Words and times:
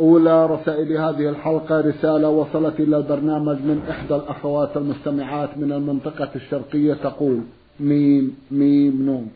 أولى 0.00 0.46
رسائل 0.46 0.92
هذه 0.92 1.28
الحلقة 1.28 1.80
رسالة 1.80 2.28
وصلت 2.28 2.80
إلى 2.80 2.96
البرنامج 2.96 3.56
من 3.56 3.82
إحدى 3.90 4.14
الأخوات 4.14 4.76
المستمعات 4.76 5.58
من 5.58 5.72
المنطقة 5.72 6.28
الشرقية 6.36 6.94
تقول 6.94 7.40
ميم 7.80 8.36
ميم 8.50 9.02
نون. 9.06 9.30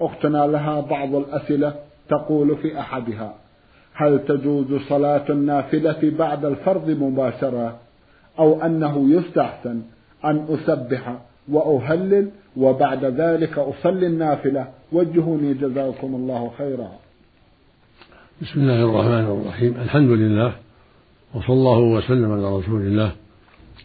أختنا 0.00 0.46
لها 0.46 0.80
بعض 0.80 1.14
الأسئلة 1.14 1.74
تقول 2.08 2.56
في 2.56 2.80
أحدها 2.80 3.34
هل 3.94 4.24
تجوز 4.24 4.66
صلاة 4.88 5.24
النافلة 5.30 6.12
بعد 6.18 6.44
الفرض 6.44 6.90
مباشرة؟ 6.90 7.76
أو 8.38 8.62
أنه 8.62 9.10
يستحسن 9.10 9.82
أن 10.24 10.46
أسبح 10.48 11.18
وأهلل 11.48 12.28
وبعد 12.56 13.04
ذلك 13.04 13.58
أصلي 13.58 14.06
النافلة؟ 14.06 14.66
وجهوني 14.92 15.54
جزاكم 15.54 16.14
الله 16.14 16.50
خيرا. 16.58 17.03
بسم 18.42 18.60
الله 18.60 18.82
الرحمن 18.84 19.40
الرحيم. 19.40 19.74
الحمد 19.80 20.10
لله 20.10 20.54
وصلى 21.34 21.52
الله 21.52 21.78
وسلم 21.78 22.32
على 22.32 22.56
رسول 22.56 22.80
الله 22.80 23.12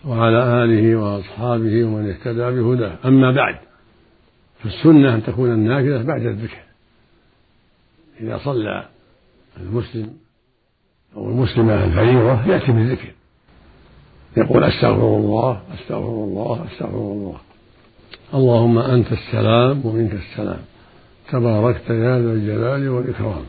وعلى 0.06 0.64
آله 0.64 0.96
وأصحابه 0.96 1.84
ومن 1.84 2.10
اهتدى 2.10 2.62
بهداه. 2.62 2.96
أما 3.06 3.32
بعد 3.32 3.56
فالسنة 4.64 5.16
أن 5.16 5.24
تكون 5.24 5.52
النافلة 5.52 6.04
بعد 6.04 6.22
الذكر. 6.22 6.64
إذا 8.22 8.38
صلى 8.38 8.86
المسلم 9.58 10.14
أو 11.16 11.30
المسلمة 11.30 11.84
الفريضة 11.84 12.46
يأتي 12.46 12.72
بالذكر. 12.72 13.12
يقول 14.38 14.64
أستغفر 14.64 15.18
الله 15.18 15.62
أستغفر 15.74 16.24
الله 16.24 16.66
أستغفر 16.72 16.98
الله. 16.98 17.38
اللهم 18.34 18.78
أنت 18.80 19.12
السلام 19.12 19.86
ومنك 19.86 20.14
السلام. 20.14 20.62
تباركت 21.32 21.90
يا 21.90 22.20
ذا 22.20 22.32
الجلال 22.34 22.90
والإكرام. 22.90 23.46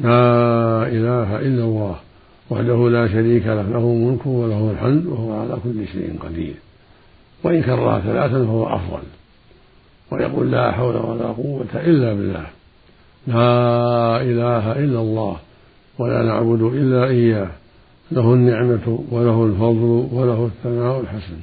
لا 0.00 0.86
إله 0.86 1.38
إلا 1.38 1.64
الله 1.64 1.96
وحده 2.50 2.90
لا 2.90 3.08
شريك 3.08 3.46
له 3.46 3.62
له 3.62 3.78
الملك 3.78 4.26
وله 4.26 4.70
الحمد 4.70 5.06
وهو 5.06 5.40
على 5.40 5.56
كل 5.64 5.86
شيء 5.92 6.18
قدير. 6.20 6.54
وإن 7.44 7.62
كرر 7.62 8.00
ثلاثا 8.00 8.44
فهو 8.44 8.66
أفضل. 8.66 9.02
ويقول 10.12 10.50
لا 10.50 10.72
حول 10.72 10.96
ولا 10.96 11.26
قوة 11.26 11.72
إلا 11.74 12.14
بالله. 12.14 12.46
لا 13.26 14.22
إله 14.22 14.72
إلا 14.72 15.00
الله 15.00 15.36
ولا 15.98 16.22
نعبد 16.22 16.62
إلا 16.62 17.04
إياه. 17.04 17.50
له 18.12 18.34
النعمة 18.34 18.98
وله 19.10 19.44
الفضل 19.44 20.08
وله 20.12 20.46
الثناء 20.46 21.00
الحسن. 21.00 21.38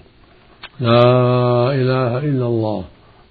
لا 0.79 1.01
إله 1.73 2.17
إلا 2.17 2.45
الله. 2.45 2.83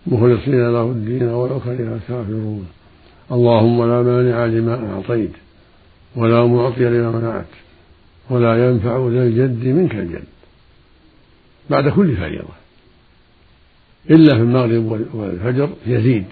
مخلصين 0.06 0.72
له 0.72 0.83
الدين 0.83 1.28
ولو 1.28 1.60
كره 1.60 1.97
الكافرون. 1.97 2.66
اللهم 3.32 3.88
لا 3.88 4.03
مانع 4.03 4.44
لما 4.44 4.94
أعطيت 4.94 5.31
ولا 6.16 6.47
معطي 6.47 6.84
لما 6.84 7.10
منعت 7.10 7.47
ولا 8.31 8.69
ينفع 8.69 9.09
ذا 9.09 9.22
الجد 9.22 9.66
منك 9.66 9.94
الجد. 9.94 10.25
بعد 11.71 11.88
كل 11.88 12.16
فريضة. 12.16 12.54
إلا 14.10 14.34
في 14.34 14.41
المغرب 14.41 15.09
والفجر 15.15 15.69
يزيد. 15.87 16.25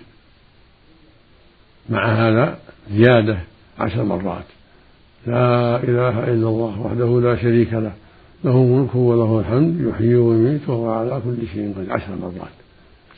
مع 1.90 2.06
هذا 2.06 2.58
زيادة 2.90 3.38
عشر 3.78 4.04
مرات. 4.04 4.44
لا 5.26 5.76
إله 5.76 6.24
إلا 6.24 6.48
الله 6.48 6.80
وحده 6.80 7.20
لا 7.20 7.42
شريك 7.42 7.72
له 7.72 7.92
له 8.44 8.64
ملك 8.64 8.94
وله 8.94 9.40
الحمد 9.40 9.80
يحيي 9.80 10.14
ويميت 10.14 10.68
وهو 10.68 10.90
على 10.90 11.22
كل 11.24 11.46
شيء 11.54 11.74
قدير. 11.76 11.92
عشر 11.92 12.14
مرات. 12.22 12.56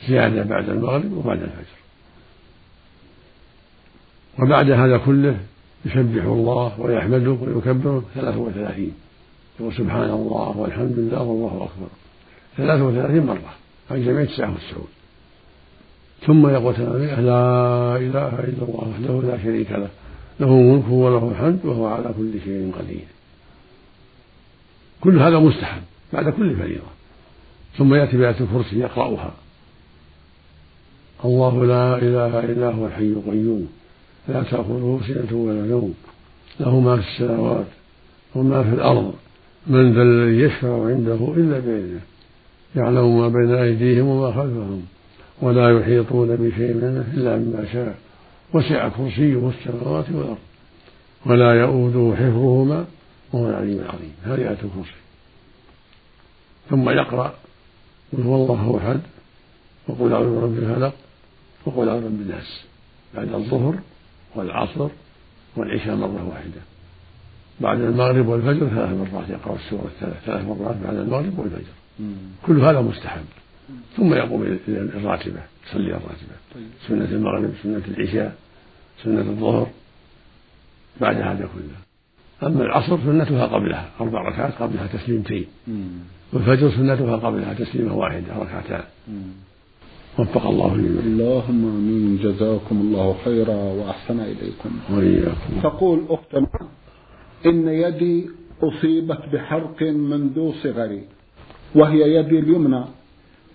زيادة 0.07 0.43
بعد 0.43 0.69
المغرب 0.69 1.11
وبعد 1.17 1.41
الفجر. 1.43 1.82
وبعد 4.39 4.71
هذا 4.71 4.97
كله 4.97 5.37
يسبح 5.85 6.23
الله 6.23 6.79
ويحمده 6.79 7.31
ويكبره 7.31 8.03
ثلاثة 8.15 8.37
وثلاثين. 8.37 8.93
يقول 9.59 9.73
سبحان 9.73 10.09
الله 10.09 10.57
والحمد 10.57 10.99
لله 10.99 11.21
والله 11.21 11.55
أكبر. 11.55 11.87
ثلاثة 12.57 12.83
وثلاثين 12.83 13.25
مرة 13.25 13.53
عن 13.91 14.05
جميع 14.05 14.25
تسعة 14.25 14.51
والتسعون 14.51 14.87
ثم 16.25 16.47
يقول 16.47 16.73
لا 16.73 17.97
إله 17.97 18.39
إلا 18.39 18.63
الله 18.63 18.93
وحده 18.93 19.27
لا 19.27 19.43
شريك 19.43 19.71
له. 19.71 19.89
له 20.39 20.55
ملك 20.55 20.89
وله 20.89 21.31
الحمد 21.31 21.65
وهو 21.65 21.85
على 21.85 22.13
كل 22.17 22.31
شيء 22.43 22.71
قدير. 22.79 23.05
كل 25.01 25.19
هذا 25.19 25.39
مستحب 25.39 25.81
بعد 26.13 26.29
كل 26.29 26.55
فريضة. 26.55 26.91
ثم 27.77 27.93
يأتي 27.93 28.17
بآية 28.17 28.35
الكرسي 28.39 28.79
يقرأها. 28.79 29.33
الله 31.25 31.65
لا 31.65 31.97
إله 31.97 32.39
إلا 32.39 32.71
هو 32.71 32.85
الحي 32.87 33.03
القيوم. 33.03 33.67
لا 34.27 34.43
تأخذه 34.43 34.99
سنة 35.07 35.37
ولا 35.37 35.65
نوم. 35.65 35.93
له 36.59 36.79
ما 36.79 37.01
في 37.01 37.07
السماوات 37.07 37.65
وما 38.35 38.63
في 38.63 38.69
الأرض. 38.69 39.13
من 39.67 39.93
ذا 39.93 40.01
الذي 40.01 40.39
يشفع 40.39 40.85
عنده 40.85 41.33
إلا 41.37 41.59
بإذنه. 41.59 42.01
يعلم 42.75 43.19
ما 43.19 43.27
بين 43.27 43.55
أيديهم 43.55 44.07
وما 44.07 44.31
خلفهم. 44.31 44.85
ولا 45.41 45.79
يحيطون 45.79 46.35
بشيء 46.35 46.73
منه 46.73 47.05
إلا 47.13 47.37
بما 47.37 47.65
شاء. 47.73 47.97
وسع 48.53 48.89
كرسيه 48.89 49.49
السماوات 49.49 50.05
والأرض. 50.11 50.37
ولا 51.25 51.53
يؤوده 51.53 52.15
حفظهما 52.15 52.85
وهو 53.33 53.49
العليم 53.49 53.79
العظيم. 53.79 54.13
هذه 54.23 54.39
آية 54.39 54.51
الكرسي. 54.51 54.99
ثم 56.69 56.89
يقرأ 56.89 57.33
قل 58.13 58.23
هو 58.23 58.35
الله 58.35 58.77
أحد. 58.77 58.99
وقل 59.87 60.13
أعوذ 60.13 60.39
برب 60.39 60.57
الفلق. 60.57 60.93
وقل 61.65 61.89
أعوذ 61.89 62.01
برب 62.01 62.21
الناس. 62.21 62.65
بعد 63.15 63.33
الظهر 63.33 63.75
والعصر 64.35 64.89
والعشاء 65.55 65.95
مرة 65.95 66.29
واحدة. 66.29 66.61
بعد 67.59 67.81
المغرب 67.81 68.27
والفجر 68.27 68.67
ثلاث 68.67 68.89
مرات 68.89 69.29
يقرأ 69.29 69.55
السورة 69.55 69.85
الثلاث 69.95 70.23
ثلاث 70.25 70.45
مرات 70.45 70.75
بعد 70.83 70.95
المغرب 70.95 71.39
والفجر. 71.39 71.73
كل 72.45 72.59
هذا 72.61 72.81
مستحب. 72.81 73.25
ثم 73.97 74.13
يقوم 74.13 74.43
إلى 74.43 74.57
الراتبة 74.67 75.39
يصلي 75.67 75.89
الراتبة. 75.89 76.35
طيب. 76.55 76.63
سنة 76.87 77.05
المغرب 77.05 77.51
سنة 77.63 77.81
العشاء 77.87 78.35
سنة 79.03 79.21
الظهر 79.21 79.67
بعد 81.01 81.15
هذا 81.15 81.49
كله. 81.53 82.47
أما 82.47 82.63
العصر 82.63 82.97
سنتها 82.97 83.45
قبلها 83.45 83.89
أربع 84.01 84.21
ركعات 84.21 84.53
قبلها 84.53 84.87
تسليمتين. 84.87 85.45
والفجر 86.33 86.71
سنتها 86.71 87.17
قبلها 87.17 87.53
تسليمة 87.53 87.95
واحدة 87.95 88.37
ركعتان. 88.37 88.83
وفق 90.19 90.45
الله 90.47 90.77
لي 90.77 90.87
اللهم 90.87 91.65
آمين. 91.65 92.17
جزاكم 92.23 92.81
الله 92.81 93.15
خيرا 93.25 93.55
وأحسن 93.55 94.19
إليكم. 94.19 94.71
وإياكم. 94.91 95.61
تقول 95.63 96.05
أختنا 96.09 96.69
إن 97.45 97.67
يدي 97.67 98.29
أصيبت 98.61 99.21
بحرق 99.33 99.83
منذ 99.83 100.51
صغري 100.63 101.03
وهي 101.75 102.15
يدي 102.15 102.39
اليمنى 102.39 102.83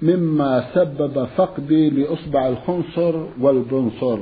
مما 0.02 0.70
سبب 0.74 1.24
فقدي 1.36 1.90
لأصبع 1.90 2.48
الخنصر 2.48 3.26
والبنصر 3.40 4.18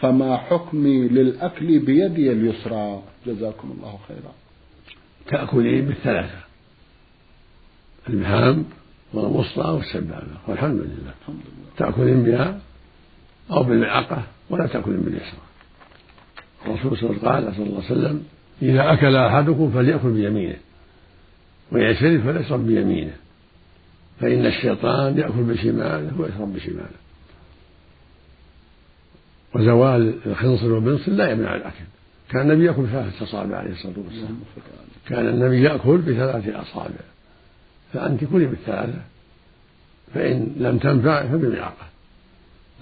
فما 0.00 0.36
حكمي 0.36 1.08
للأكل 1.08 1.78
بيدي 1.78 2.32
اليسرى. 2.32 3.02
جزاكم 3.26 3.68
الله 3.76 3.98
خيرا. 4.08 4.32
تأكلين 5.26 5.84
بالثلاثة. 5.86 6.40
البهام 8.08 8.64
والوسطى 9.14 9.70
والسبابة 9.70 10.36
والحمد 10.48 10.78
لله. 10.80 11.14
تأكلين 11.76 12.22
بها 12.22 12.58
أو 13.50 13.62
بالملعقة 13.62 14.22
ولا 14.50 14.66
تأكلين 14.66 15.00
باليسرى. 15.00 15.40
الرسول 16.66 16.98
صلى 16.98 17.10
الله 17.10 17.30
عليه 17.30 17.76
وسلم 17.78 18.24
إذا 18.62 18.92
أكل 18.92 19.16
أحدكم 19.16 19.70
فليأكل 19.70 20.10
بيمينه 20.10 20.56
شرب 21.72 22.20
فليشرب 22.20 22.66
بيمينه 22.66 23.16
فإن 24.20 24.46
الشيطان 24.46 25.18
يأكل 25.18 25.42
بشماله 25.42 26.20
ويشرب 26.20 26.54
بشماله. 26.54 27.04
وزوال 29.54 30.14
الخنصر 30.26 30.72
والبنصر 30.72 31.12
لا 31.12 31.30
يمنع 31.30 31.56
الأكل. 31.56 31.84
كان 32.30 32.50
النبي 32.50 32.66
يأكل 32.66 32.86
ثلاثة 32.86 33.24
أصابع 33.24 33.56
عليه 33.56 33.72
الصلاة 33.72 33.94
والسلام. 34.04 34.40
كان 35.08 35.28
النبي 35.28 35.62
يأكل 35.62 35.98
بثلاثة 35.98 36.62
أصابع. 36.62 37.13
فأنت 37.94 38.24
كلي 38.24 38.46
بالثلاثة 38.46 39.02
فإن 40.14 40.54
لم 40.56 40.78
تنفع 40.78 41.26
فبملعقة 41.26 41.86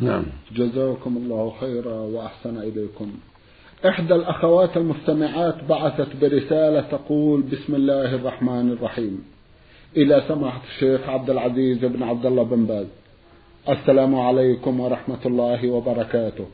نعم. 0.01 0.25
جزاكم 0.53 1.17
الله 1.17 1.53
خيرا 1.61 1.95
وأحسن 1.95 2.59
إليكم. 2.59 3.13
إحدى 3.87 4.15
الأخوات 4.15 4.77
المستمعات 4.77 5.65
بعثت 5.69 6.17
برسالة 6.21 6.81
تقول 6.81 7.43
بسم 7.43 7.75
الله 7.75 8.15
الرحمن 8.15 8.73
الرحيم. 8.73 9.25
إلى 9.97 10.23
سماحة 10.29 10.61
الشيخ 10.75 11.09
عبد 11.09 11.31
العزيز 11.31 11.79
بن 11.79 12.03
عبد 12.03 12.27
الله 12.27 12.43
بن 12.43 12.67
باز. 12.67 12.87
السلام 13.69 14.15
عليكم 14.15 14.81
ورحمة 14.81 15.27
الله 15.27 15.71
وبركاته. 15.71 16.47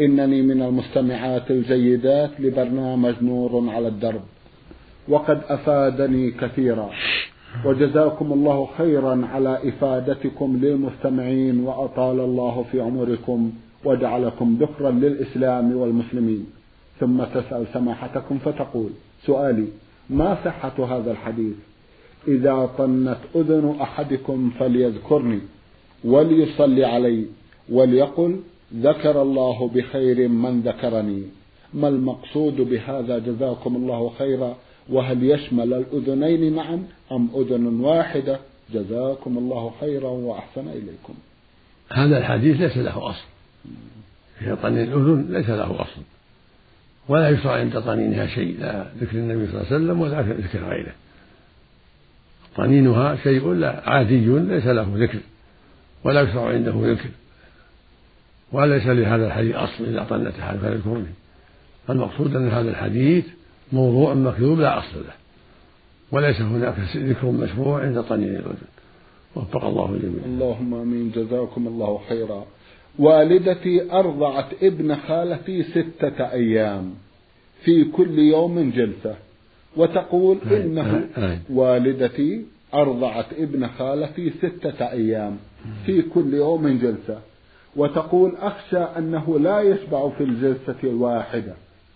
إنني 0.00 0.42
من 0.42 0.62
المستمعات 0.62 1.50
الجيدات 1.50 2.30
لبرنامج 2.38 3.14
نور 3.22 3.70
على 3.70 3.88
الدرب. 3.88 4.22
وقد 5.08 5.42
أفادني 5.48 6.30
كثيرا. 6.30 6.90
وجزاكم 7.64 8.32
الله 8.32 8.68
خيرا 8.78 9.26
على 9.26 9.68
إفادتكم 9.68 10.58
للمستمعين 10.62 11.60
وأطال 11.60 12.20
الله 12.20 12.64
في 12.72 12.80
عمركم 12.80 13.52
وجعلكم 13.84 14.56
ذخرا 14.60 14.90
للإسلام 14.90 15.76
والمسلمين. 15.76 16.46
ثم 17.00 17.24
تسأل 17.24 17.66
سماحتكم 17.72 18.38
فتقول 18.38 18.90
سؤالي 19.26 19.68
ما 20.10 20.38
صحة 20.44 20.96
هذا 20.96 21.10
الحديث؟ 21.10 21.54
إذا 22.28 22.70
طنت 22.78 23.18
أذن 23.36 23.76
أحدكم 23.80 24.50
فليذكرني 24.58 25.40
وليصلي 26.04 26.84
علي 26.84 27.24
وليقل 27.72 28.36
ذكر 28.74 29.22
الله 29.22 29.68
بخير 29.74 30.28
من 30.28 30.60
ذكرني. 30.60 31.22
ما 31.74 31.88
المقصود 31.88 32.56
بهذا؟ 32.60 33.18
جزاكم 33.18 33.76
الله 33.76 34.08
خيرا. 34.18 34.56
وهل 34.88 35.24
يشمل 35.24 35.74
الأذنين 35.74 36.54
معا 36.54 36.82
أم 37.12 37.28
أذن 37.36 37.80
واحدة؟ 37.80 38.38
جزاكم 38.74 39.38
الله 39.38 39.72
خيرا 39.80 40.08
وأحسن 40.08 40.68
إليكم. 40.68 41.14
هذا 41.92 42.18
الحديث 42.18 42.60
ليس 42.60 42.76
له 42.76 43.10
أصل. 43.10 43.24
في 44.38 44.56
طنين 44.56 44.92
الأذن 44.92 45.26
ليس 45.30 45.48
له 45.48 45.82
أصل. 45.82 46.00
ولا 47.08 47.28
يشرع 47.28 47.52
عند 47.52 47.80
طنينها 47.80 48.26
شيء 48.26 48.56
لا 48.60 48.86
ذكر 49.00 49.16
النبي 49.16 49.46
صلى 49.46 49.60
الله 49.60 49.66
عليه 49.66 49.76
وسلم 49.76 50.00
ولا 50.00 50.22
ذكر 50.22 50.64
غيره. 50.64 50.92
طنينها 52.56 53.16
شيء 53.16 53.52
لا 53.52 53.90
عادي 53.90 54.26
ليس 54.26 54.66
له 54.66 54.92
ذكر 54.94 55.18
ولا 56.04 56.20
يشرع 56.20 56.48
عنده 56.48 56.74
ذكر. 56.92 57.08
وليس 58.52 58.86
لهذا 58.86 59.26
الحديث 59.26 59.54
أصل 59.54 59.84
إذا 59.84 60.06
طنت 60.10 60.38
أحد 60.38 60.58
فيذكرني 60.58 61.06
المقصود 61.90 62.36
أن 62.36 62.48
هذا 62.48 62.70
الحديث 62.70 63.24
موضوع 63.74 64.14
مكذوب 64.14 64.58
لا 64.58 64.78
أصل 64.78 64.96
له. 64.96 65.14
وليس 66.12 66.40
هناك 66.40 66.74
ذكر 66.96 67.26
مشروع 67.26 67.80
عند 67.80 68.02
طنين 68.02 68.36
الأذن 68.36 68.70
وفق 69.36 69.64
الله 69.64 69.90
الجميع 69.90 70.24
اللهم 70.24 70.74
آمين. 70.74 71.10
جزاكم 71.10 71.66
الله 71.66 72.00
خيرا. 72.08 72.46
والدتي 72.98 73.92
أرضعت 73.92 74.46
ابن 74.62 74.96
خالتي 74.96 75.62
ستة 75.62 76.32
أيام 76.32 76.94
في 77.64 77.84
كل 77.84 78.18
يوم 78.18 78.70
جلسة. 78.70 79.16
وتقول 79.76 80.38
إنه 80.50 81.08
والدتي 81.50 82.44
أرضعت 82.74 83.26
ابن 83.38 83.68
خالتي 83.68 84.30
ستة 84.30 84.90
أيام 84.90 85.36
في 85.86 86.02
كل 86.02 86.34
يوم 86.34 86.78
جلسة. 86.78 87.18
وتقول 87.76 88.32
أخشى 88.40 88.78
أنه 88.98 89.38
لا 89.38 89.60
يشبع 89.60 90.08
في 90.08 90.24
الجلسة 90.24 90.80
الواحدة. 90.84 91.54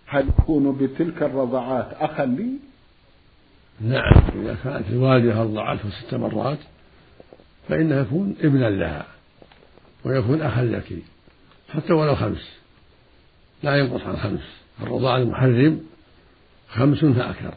هل 0.09 0.29
يكون 0.29 0.79
بتلك 0.79 1.23
الرضعات 1.23 1.93
أخا 1.93 2.25
لي؟ 2.25 2.49
نعم 3.81 4.41
إذا 4.43 4.57
كانت 4.65 4.89
الوالدة 4.91 5.41
ارضعته 5.41 5.91
ست 5.91 6.15
مرات 6.15 6.59
فإنه 7.69 7.97
يكون 8.01 8.37
ابنا 8.41 8.71
لها 8.71 9.07
ويكون 10.05 10.43
أخا 10.43 10.65
لك 10.65 10.93
حتى 11.69 11.93
ولو 11.93 12.15
خمس. 12.15 12.59
لا 13.63 13.77
ينقص 13.77 14.03
عن 14.03 14.17
خمس. 14.17 14.41
الرضاع 14.83 15.17
المحرم 15.17 15.81
خمس 16.69 17.05
فأكثر. 17.05 17.55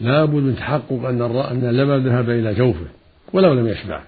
لا 0.00 0.24
بد 0.24 0.34
من 0.34 0.56
تحقق 0.56 1.04
أن 1.04 1.22
أن 1.22 1.68
اللبن 1.68 2.08
ذهب 2.08 2.30
إلى 2.30 2.54
جوفه 2.54 2.86
ولو 3.32 3.54
لم 3.54 3.66
يشبع. 3.66 4.02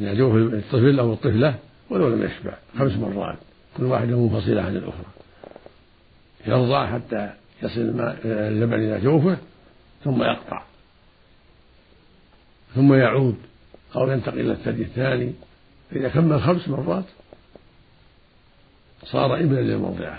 إلى 0.00 0.16
جوف 0.16 0.36
الطفل 0.36 0.98
أو 0.98 1.12
الطفلة 1.12 1.54
ولو 1.90 2.08
لم 2.08 2.22
يشبع 2.22 2.54
خمس 2.78 2.92
مرات. 2.92 3.38
كل 3.76 3.84
واحدة 3.84 4.18
منفصلة 4.18 4.62
عن 4.62 4.76
الأخرى. 4.76 5.06
يرضع 6.46 6.92
حتى 6.92 7.32
يصل 7.62 7.80
اللبن 8.24 8.74
إلى 8.74 9.00
جوفه 9.00 9.36
ثم 10.04 10.22
يقطع. 10.22 10.62
ثم 12.74 12.94
يعود 12.94 13.36
أو 13.96 14.10
ينتقل 14.10 14.40
إلى 14.40 14.52
الثدي 14.52 14.82
الثاني. 14.82 15.32
فإذا 15.90 16.08
كمل 16.08 16.40
خمس 16.40 16.68
مرات 16.68 17.04
صار 19.04 19.34
ابنا 19.34 19.60
للمرضعة 19.60 20.18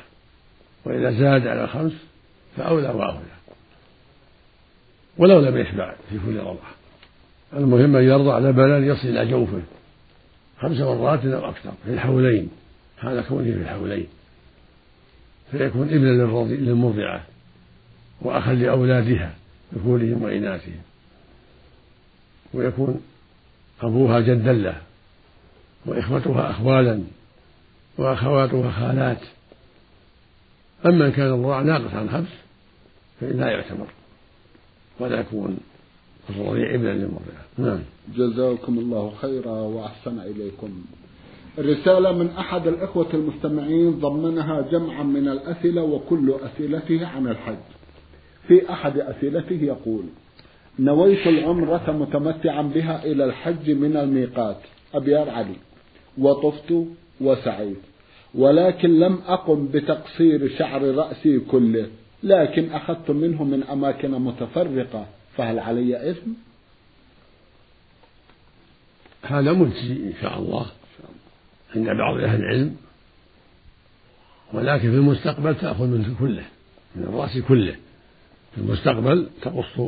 وإذا 0.85 1.11
زاد 1.11 1.47
على 1.47 1.67
خمس 1.67 1.93
فأولى 2.57 2.87
وأولى. 2.87 3.37
ولو 5.17 5.39
لم 5.39 5.57
يشبع 5.57 5.95
في 6.09 6.19
كل 6.25 6.37
رضعة 6.37 6.71
المهم 7.53 7.95
أن 7.95 8.03
يرضع 8.03 8.39
لبنا 8.39 8.77
يصل 8.77 9.07
إلى 9.07 9.25
جوفه 9.25 9.61
خمس 10.59 10.79
مرات 10.79 11.25
أو 11.25 11.49
أكثر 11.49 11.71
في 11.85 11.93
الحولين. 11.93 12.49
هذا 12.97 13.21
كونه 13.21 13.51
في 13.51 13.61
الحولين. 13.61 14.07
فيكون 15.51 15.89
ابنا 15.89 16.43
للمرضعة 16.53 17.25
وأخا 18.21 18.53
لأولادها 18.53 19.35
ذكورهم 19.75 20.23
وإناثهم. 20.23 20.81
ويكون 22.53 23.01
أبوها 23.81 24.19
جدا 24.19 24.53
له 24.53 24.81
وإخوتها 25.85 26.51
أخوالا 26.51 27.03
وأخواتها 27.97 28.71
خالات. 28.71 29.21
أما 30.85 31.05
إن 31.05 31.11
كان 31.11 31.27
الرضاع 31.27 31.61
ناقص 31.61 31.93
عن 31.93 32.09
خمس 32.09 32.27
فإن 33.21 33.39
لا 33.39 33.49
يعتبر. 33.49 33.87
ولا 34.99 35.19
يكون 35.19 35.57
الرضيع 36.29 36.75
ابنا 36.75 36.89
للمرضعة. 36.89 37.45
نعم. 37.57 37.79
جزاكم 38.15 38.79
الله 38.79 39.13
خيرا 39.21 39.51
وأحسن 39.51 40.19
إليكم. 40.19 40.83
رسالة 41.59 42.11
من 42.11 42.29
أحد 42.29 42.67
الإخوة 42.67 43.07
المستمعين 43.13 43.91
ضمنها 43.91 44.61
جمعا 44.61 45.03
من 45.03 45.27
الأسئلة 45.27 45.81
وكل 45.83 46.33
أسئلته 46.41 47.07
عن 47.07 47.27
الحج 47.27 47.57
في 48.47 48.71
أحد 48.71 48.99
أسئلته 48.99 49.55
يقول 49.63 50.03
نويت 50.79 51.27
العمرة 51.27 51.91
متمتعا 51.91 52.61
بها 52.61 53.05
إلى 53.05 53.25
الحج 53.25 53.71
من 53.71 53.97
الميقات 53.97 54.57
أبيار 54.93 55.29
علي 55.29 55.55
وطفت 56.17 56.85
وسعيت 57.21 57.77
ولكن 58.35 58.99
لم 58.99 59.19
أقم 59.27 59.67
بتقصير 59.67 60.57
شعر 60.57 60.81
رأسي 60.95 61.39
كله 61.39 61.87
لكن 62.23 62.71
أخذت 62.71 63.11
منه 63.11 63.43
من 63.43 63.63
أماكن 63.63 64.11
متفرقة 64.11 65.05
فهل 65.37 65.59
علي 65.59 66.11
إثم؟ 66.11 66.31
هذا 69.21 69.53
مجزي 69.53 69.93
إن 69.93 70.13
شاء 70.21 70.39
الله 70.39 70.65
عند 71.75 71.89
بعض 71.89 72.19
أهل 72.19 72.39
العلم 72.39 72.75
ولكن 74.53 74.91
في 74.91 74.95
المستقبل 74.95 75.55
تأخذ 75.55 75.87
منه 75.87 76.15
كله 76.19 76.45
من 76.95 77.03
الرأس 77.03 77.37
كله. 77.37 77.75
في 78.55 78.61
المستقبل 78.61 79.29
تقص 79.41 79.79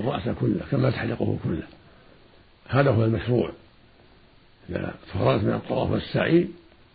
الرأس 0.00 0.28
كله 0.40 0.60
كما 0.70 0.90
تحلقه 0.90 1.38
كله. 1.44 1.66
هذا 2.68 2.90
هو 2.90 3.04
المشروع. 3.04 3.52
إذا 4.70 4.94
فرغت 5.14 5.44
من 5.44 5.52
الطواف 5.52 5.90
والسعي 5.90 6.48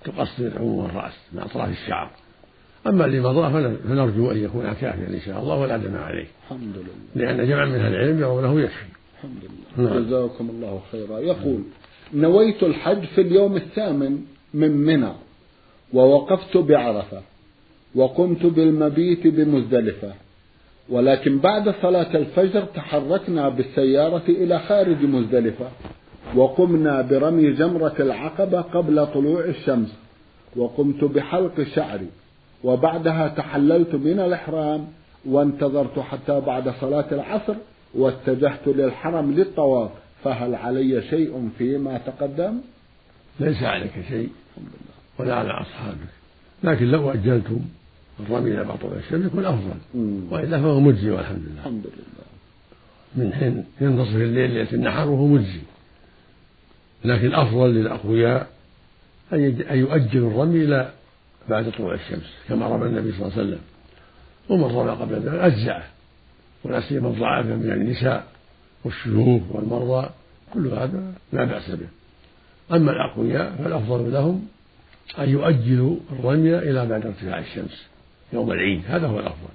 تقصر 0.04 0.58
عموم 0.58 0.86
الرأس 0.86 1.14
من 1.34 1.40
أطراف 1.40 1.70
الشعر. 1.70 2.12
أما 2.88 3.06
اللي 3.06 3.20
مضى 3.20 3.78
فنرجو 3.78 4.32
أن 4.32 4.38
يكون 4.38 4.74
كافيا 4.74 5.08
إن 5.08 5.22
شاء 5.26 5.40
الله 5.40 5.56
ولا 5.56 5.78
دم 5.78 5.96
عليه. 5.96 6.28
الحمد 6.44 6.78
لله. 6.78 7.26
لأن 7.26 7.48
جمع 7.48 7.66
من 7.66 7.76
أهل 7.76 7.94
العلم 7.94 8.20
يرونه 8.20 8.62
يكفي. 8.62 8.86
الحمد 9.18 9.42
لله. 9.78 9.90
نعم. 9.90 10.06
جزاكم 10.06 10.50
الله 10.50 10.82
خيرا. 10.92 11.20
يقول 11.20 11.64
نويت 12.14 12.64
الحج 12.64 13.06
في 13.06 13.22
اليوم 13.22 13.56
الثامن. 13.56 14.33
من 14.53 14.72
منى 14.72 15.12
ووقفت 15.93 16.57
بعرفة 16.57 17.22
وقمت 17.95 18.45
بالمبيت 18.45 19.27
بمزدلفة 19.27 20.13
ولكن 20.89 21.39
بعد 21.39 21.74
صلاة 21.81 22.15
الفجر 22.17 22.62
تحركنا 22.62 23.50
بالسيارة 23.50 24.24
إلى 24.29 24.60
خارج 24.60 25.03
مزدلفة 25.05 25.65
وقمنا 26.36 27.01
برمي 27.01 27.51
جمرة 27.51 27.95
العقبة 28.00 28.62
قبل 28.62 29.07
طلوع 29.13 29.45
الشمس 29.45 29.93
وقمت 30.55 31.03
بحلق 31.03 31.63
شعري 31.75 32.07
وبعدها 32.63 33.27
تحللت 33.27 33.95
من 33.95 34.19
الإحرام 34.19 34.88
وانتظرت 35.25 36.00
حتى 36.00 36.39
بعد 36.39 36.74
صلاة 36.81 37.05
العصر 37.12 37.55
واتجهت 37.95 38.67
للحرم 38.67 39.31
للطواف 39.31 39.91
فهل 40.24 40.55
علي 40.55 41.01
شيء 41.01 41.50
فيما 41.57 41.98
تقدم؟ 41.98 42.57
ليس 43.40 43.63
عليك 43.63 43.92
شيء 44.10 44.30
ولا 45.20 45.36
على 45.36 45.50
أصحابك. 45.50 46.13
لكن 46.63 46.86
لو 46.86 47.12
أجلتم 47.12 47.60
الرمي 48.20 48.52
إلى 48.52 48.63
بعض 48.63 48.78
الشمس 48.86 49.25
يكون 49.25 49.46
أفضل. 49.46 49.75
وإلا 50.30 50.62
فهو 50.62 50.80
مجزي 50.80 51.12
والحمد 51.12 51.38
لله. 51.38 51.60
الحمد 51.60 51.86
لله. 51.86 52.24
من 53.16 53.34
حين 53.34 53.66
ينتصف 53.82 54.16
الليل 54.16 54.52
ليلة 54.52 54.72
النحر 54.74 55.10
وهو 55.10 55.28
مجزي. 55.28 55.62
لكن 57.06 57.28
الأفضل 57.28 57.70
للأقوياء 57.74 58.50
أن 59.34 59.78
يؤجلوا 59.78 60.32
الرمي 60.32 60.63
إلى 60.63 60.92
بعد 61.50 61.72
طلوع 61.72 61.94
الشمس 61.94 62.34
كما 62.50 62.68
رمى 62.68 62.86
النبي 62.86 63.12
صلى 63.12 63.22
الله 63.22 63.32
عليه 63.38 63.44
وسلم. 63.44 63.62
ومن 64.50 64.75
رمى 64.75 64.92
قبل 64.92 65.16
ذلك 65.16 65.40
أجزعه 65.40 65.84
ولا 66.63 66.82
سيما 66.82 67.08
الضعافة 67.08 67.56
من 67.56 67.72
النساء 67.72 68.28
والشيوخ 68.84 69.42
والمرضى 69.52 70.10
كل 70.54 70.68
هذا 70.68 71.13
لا 71.34 71.44
بأس 71.44 71.72
به. 71.72 71.88
أما 72.72 72.91
الأقوياء 72.91 73.55
فالأفضل 73.63 74.13
لهم 74.13 74.48
أن 75.20 75.29
يؤجلوا 75.29 75.96
الرمي 76.12 76.58
إلى 76.58 76.86
بعد 76.86 77.05
ارتفاع 77.05 77.39
الشمس 77.39 77.88
يوم 78.34 78.51
العيد 78.51 78.82
هذا 78.88 79.08
هو 79.08 79.20
الأفضل. 79.20 79.50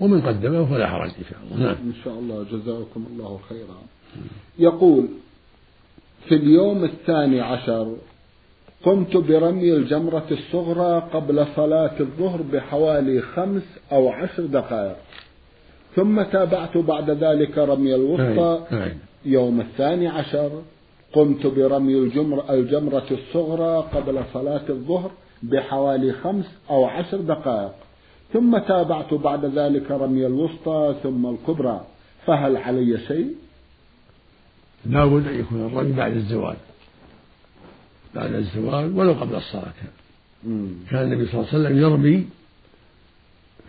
ومن 0.00 0.20
قدمه 0.20 0.64
فلا 0.64 0.86
حرج 0.86 1.10
إن 1.18 1.24
شاء 1.30 1.38
الله 1.44 1.66
نعم. 1.66 1.76
إن 1.84 1.92
شاء 2.04 2.14
الله 2.14 2.44
جزاكم 2.52 3.06
الله 3.10 3.40
خيرا. 3.48 3.78
يقول 4.58 5.08
في 6.28 6.34
اليوم 6.34 6.84
الثاني 6.84 7.40
عشر 7.40 7.96
قمت 8.82 9.16
برمي 9.16 9.72
الجمرة 9.72 10.26
الصغرى 10.30 11.08
قبل 11.12 11.46
صلاة 11.56 12.00
الظهر 12.00 12.42
بحوالي 12.42 13.20
خمس 13.20 13.62
أو 13.92 14.08
عشر 14.08 14.46
دقائق. 14.46 14.96
ثم 15.96 16.22
تابعت 16.22 16.76
بعد 16.76 17.10
ذلك 17.10 17.58
رمي 17.58 17.94
الوسطى 17.94 18.64
نعم، 18.70 18.80
نعم. 18.80 18.98
يوم 19.24 19.60
الثاني 19.60 20.08
عشر. 20.08 20.62
قمت 21.12 21.46
برمي 21.46 21.94
الجمر 21.94 22.54
الجمرة 22.54 23.06
الصغرى 23.10 23.88
قبل 23.94 24.22
صلاة 24.32 24.68
الظهر 24.68 25.10
بحوالي 25.42 26.12
خمس 26.12 26.44
أو 26.70 26.84
عشر 26.84 27.16
دقائق. 27.16 27.72
ثم 28.32 28.58
تابعت 28.58 29.14
بعد 29.14 29.44
ذلك 29.44 29.90
رمي 29.90 30.26
الوسطى 30.26 30.94
ثم 31.02 31.26
الكبرى. 31.26 31.86
فهل 32.26 32.56
علي 32.56 32.98
شيء؟ 32.98 33.34
لا 34.86 35.06
بد 35.06 35.26
أن 35.26 35.40
يكون 35.40 35.66
الرمي 35.66 35.92
بعد 35.92 36.12
الزوال. 36.12 36.56
بعد 38.14 38.34
الزوال 38.34 38.98
ولو 38.98 39.12
قبل 39.12 39.34
الصلاة. 39.34 39.72
كان 40.42 40.74
كان 40.90 41.02
النبي 41.02 41.26
صلى 41.26 41.40
الله 41.40 41.48
عليه 41.52 41.64
وسلم 41.64 41.78
يرمي 41.78 42.26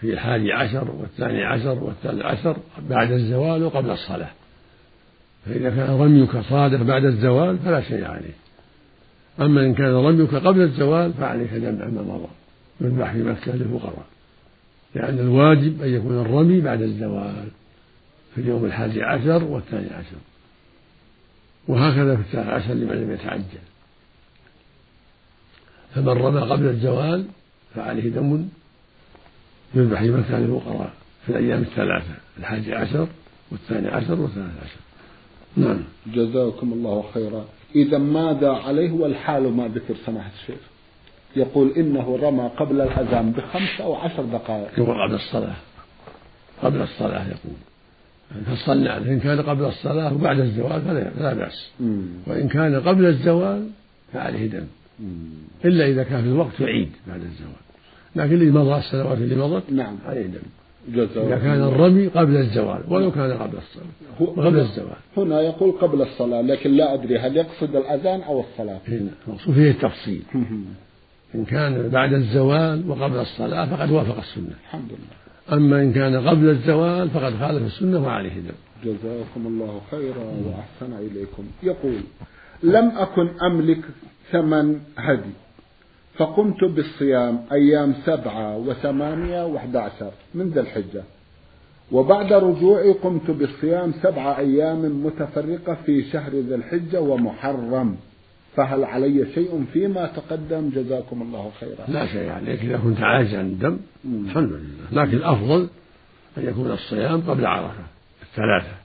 في 0.01 0.13
الحادي 0.13 0.51
عشر 0.51 0.91
والثاني 0.91 1.43
عشر 1.43 1.83
والثالث 1.83 2.25
عشر 2.25 2.57
بعد 2.89 3.11
الزوال 3.11 3.63
وقبل 3.63 3.91
الصلاة. 3.91 4.31
فإذا 5.45 5.69
كان 5.69 5.89
رميك 5.89 6.37
صادق 6.37 6.81
بعد 6.81 7.05
الزوال 7.05 7.57
فلا 7.57 7.81
شيء 7.81 8.05
عليه. 8.05 8.33
أما 9.39 9.61
إن 9.61 9.73
كان 9.73 9.93
رميك 9.93 10.35
قبل 10.35 10.61
الزوال 10.61 11.13
فعليك 11.13 11.53
جمع 11.53 11.85
ما 11.85 12.01
مضى 12.01 12.27
يذبح 12.81 13.11
في 13.11 13.23
مكة 13.23 13.55
للفقراء. 13.55 14.05
لأن 14.95 15.19
الواجب 15.19 15.81
أن 15.81 15.93
يكون 15.93 16.21
الرمي 16.21 16.61
بعد 16.61 16.81
الزوال 16.81 17.47
في 18.35 18.41
اليوم 18.41 18.65
الحادي 18.65 19.03
عشر 19.03 19.43
والثاني 19.43 19.87
عشر. 19.93 20.17
وهكذا 21.67 22.15
في 22.15 22.21
الثالث 22.21 22.47
عشر 22.47 22.73
لمن 22.73 22.95
لم 22.95 23.11
يتعجل. 23.11 23.43
فمن 25.95 26.09
رمى 26.09 26.41
قبل 26.41 26.65
الزوال 26.65 27.25
فعليه 27.75 28.09
دم 28.09 28.47
يذبح 29.75 30.01
في 30.01 30.11
مكة 30.11 30.39
للفقراء 30.39 30.93
في 31.25 31.31
الأيام 31.31 31.61
الثلاثة 31.61 32.13
الحادي 32.39 32.75
عشر 32.75 33.07
والثاني 33.51 33.87
عشر 33.87 34.21
والثالث 34.21 34.63
عشر. 34.63 34.90
نعم. 35.57 35.83
جزاكم 36.13 36.73
الله 36.73 37.03
خيرا. 37.13 37.45
إذا 37.75 37.97
ماذا 37.97 38.49
عليه 38.51 38.91
والحال 38.91 39.53
ما 39.53 39.67
ذكر 39.67 39.95
سماحة 40.05 40.31
الشيخ؟ 40.41 40.59
يقول 41.35 41.71
إنه 41.77 42.19
رمى 42.21 42.51
قبل 42.57 42.81
الأذان 42.81 43.31
بخمس 43.31 43.81
أو 43.81 43.95
عشر 43.95 44.23
دقائق. 44.23 44.79
يقول 44.79 45.07
قبل 45.07 45.15
الصلاة. 45.15 45.55
قبل 46.61 46.81
الصلاة 46.81 47.27
يقول. 47.27 47.57
فصلى 48.45 48.89
عليه 48.89 49.11
إن 49.11 49.19
كان 49.19 49.41
قبل 49.41 49.65
الصلاة 49.65 50.13
وبعد 50.13 50.39
الزوال 50.39 50.81
فلا 50.81 51.33
بأس. 51.33 51.71
وإن 52.27 52.47
كان 52.47 52.75
قبل 52.75 53.05
الزوال 53.05 53.69
فعليه 54.13 54.47
دم. 54.47 54.67
إلا 55.65 55.87
إذا 55.87 56.03
كان 56.03 56.21
في 56.21 56.27
الوقت 56.27 56.59
يعيد 56.59 56.91
بعد 57.07 57.21
الزوال. 57.21 57.61
لكن 58.15 58.33
اللي 58.33 58.51
مضى 58.51 58.77
السنوات 58.77 59.17
اللي 59.17 59.35
مضت 59.35 59.71
نعم. 59.71 59.97
عليه 60.05 60.25
دم. 60.25 60.41
إذا 60.89 61.37
كان 61.37 61.61
الرمي 61.63 62.07
قبل 62.07 62.37
الزوال 62.37 62.83
ولو 62.89 63.11
كان 63.11 63.31
قبل 63.31 63.57
الصلاة. 63.57 64.47
قبل 64.47 64.59
الزوال. 64.59 64.97
هنا 65.17 65.41
يقول 65.41 65.71
قبل 65.71 66.01
الصلاة 66.01 66.41
لكن 66.41 66.71
لا 66.71 66.93
أدري 66.93 67.17
هل 67.17 67.37
يقصد 67.37 67.75
الأذان 67.75 68.21
أو 68.21 68.39
الصلاة. 68.39 68.79
المقصود 69.27 69.53
فيه 69.55 69.71
التفصيل. 69.71 70.23
إن 71.35 71.45
كان 71.45 71.89
بعد 71.89 72.13
الزوال 72.13 72.89
وقبل 72.89 73.19
الصلاة 73.19 73.65
فقد 73.65 73.91
وافق 73.91 74.17
السنة. 74.17 74.55
الحمد 74.63 74.89
لله. 74.89 75.57
أما 75.57 75.81
إن 75.81 75.93
كان 75.93 76.27
قبل 76.27 76.49
الزوال 76.49 77.09
فقد 77.09 77.33
خالف 77.39 77.65
السنة 77.65 78.03
وعليه 78.03 78.33
دم 78.33 78.55
جزاكم 78.83 79.47
الله 79.47 79.81
خيرا 79.91 80.25
وأحسن 80.45 80.93
إليكم. 80.93 81.43
يقول 81.63 81.95
لم 82.63 82.91
أكن 82.97 83.29
أملك 83.41 83.81
ثمن 84.31 84.79
هدي. 84.97 85.33
فقمت 86.21 86.63
بالصيام 86.63 87.45
أيام 87.51 87.93
سبعة 88.05 88.57
وثمانية 88.57 89.45
وأحد 89.45 89.75
عشر 89.75 90.11
من 90.35 90.49
ذي 90.49 90.59
الحجة. 90.59 91.03
وبعد 91.91 92.33
رجوعي 92.33 92.91
قمت 92.91 93.31
بالصيام 93.31 93.93
سبعة 94.03 94.37
أيام 94.37 95.05
متفرقة 95.05 95.77
في 95.85 96.03
شهر 96.03 96.31
ذي 96.31 96.55
الحجة 96.55 97.01
ومحرم. 97.01 97.97
فهل 98.55 98.83
علي 98.83 99.25
شيء 99.33 99.65
فيما 99.73 100.05
تقدم؟ 100.05 100.69
جزاكم 100.69 101.21
الله 101.21 101.51
خيرا. 101.59 101.85
لا 101.87 102.07
شيء 102.07 102.29
عليك. 102.29 102.61
إذا 102.61 102.77
كنت 102.77 103.01
عاجز 103.01 103.35
عن 103.35 103.45
الدم 103.45 103.77
الحمد 104.05 104.51
لله. 104.51 105.03
لكن 105.03 105.17
الأفضل 105.17 105.67
أن 106.37 106.47
يكون 106.47 106.71
الصيام 106.71 107.21
قبل 107.21 107.45
عرفة 107.45 107.83
الثلاثة. 108.21 108.75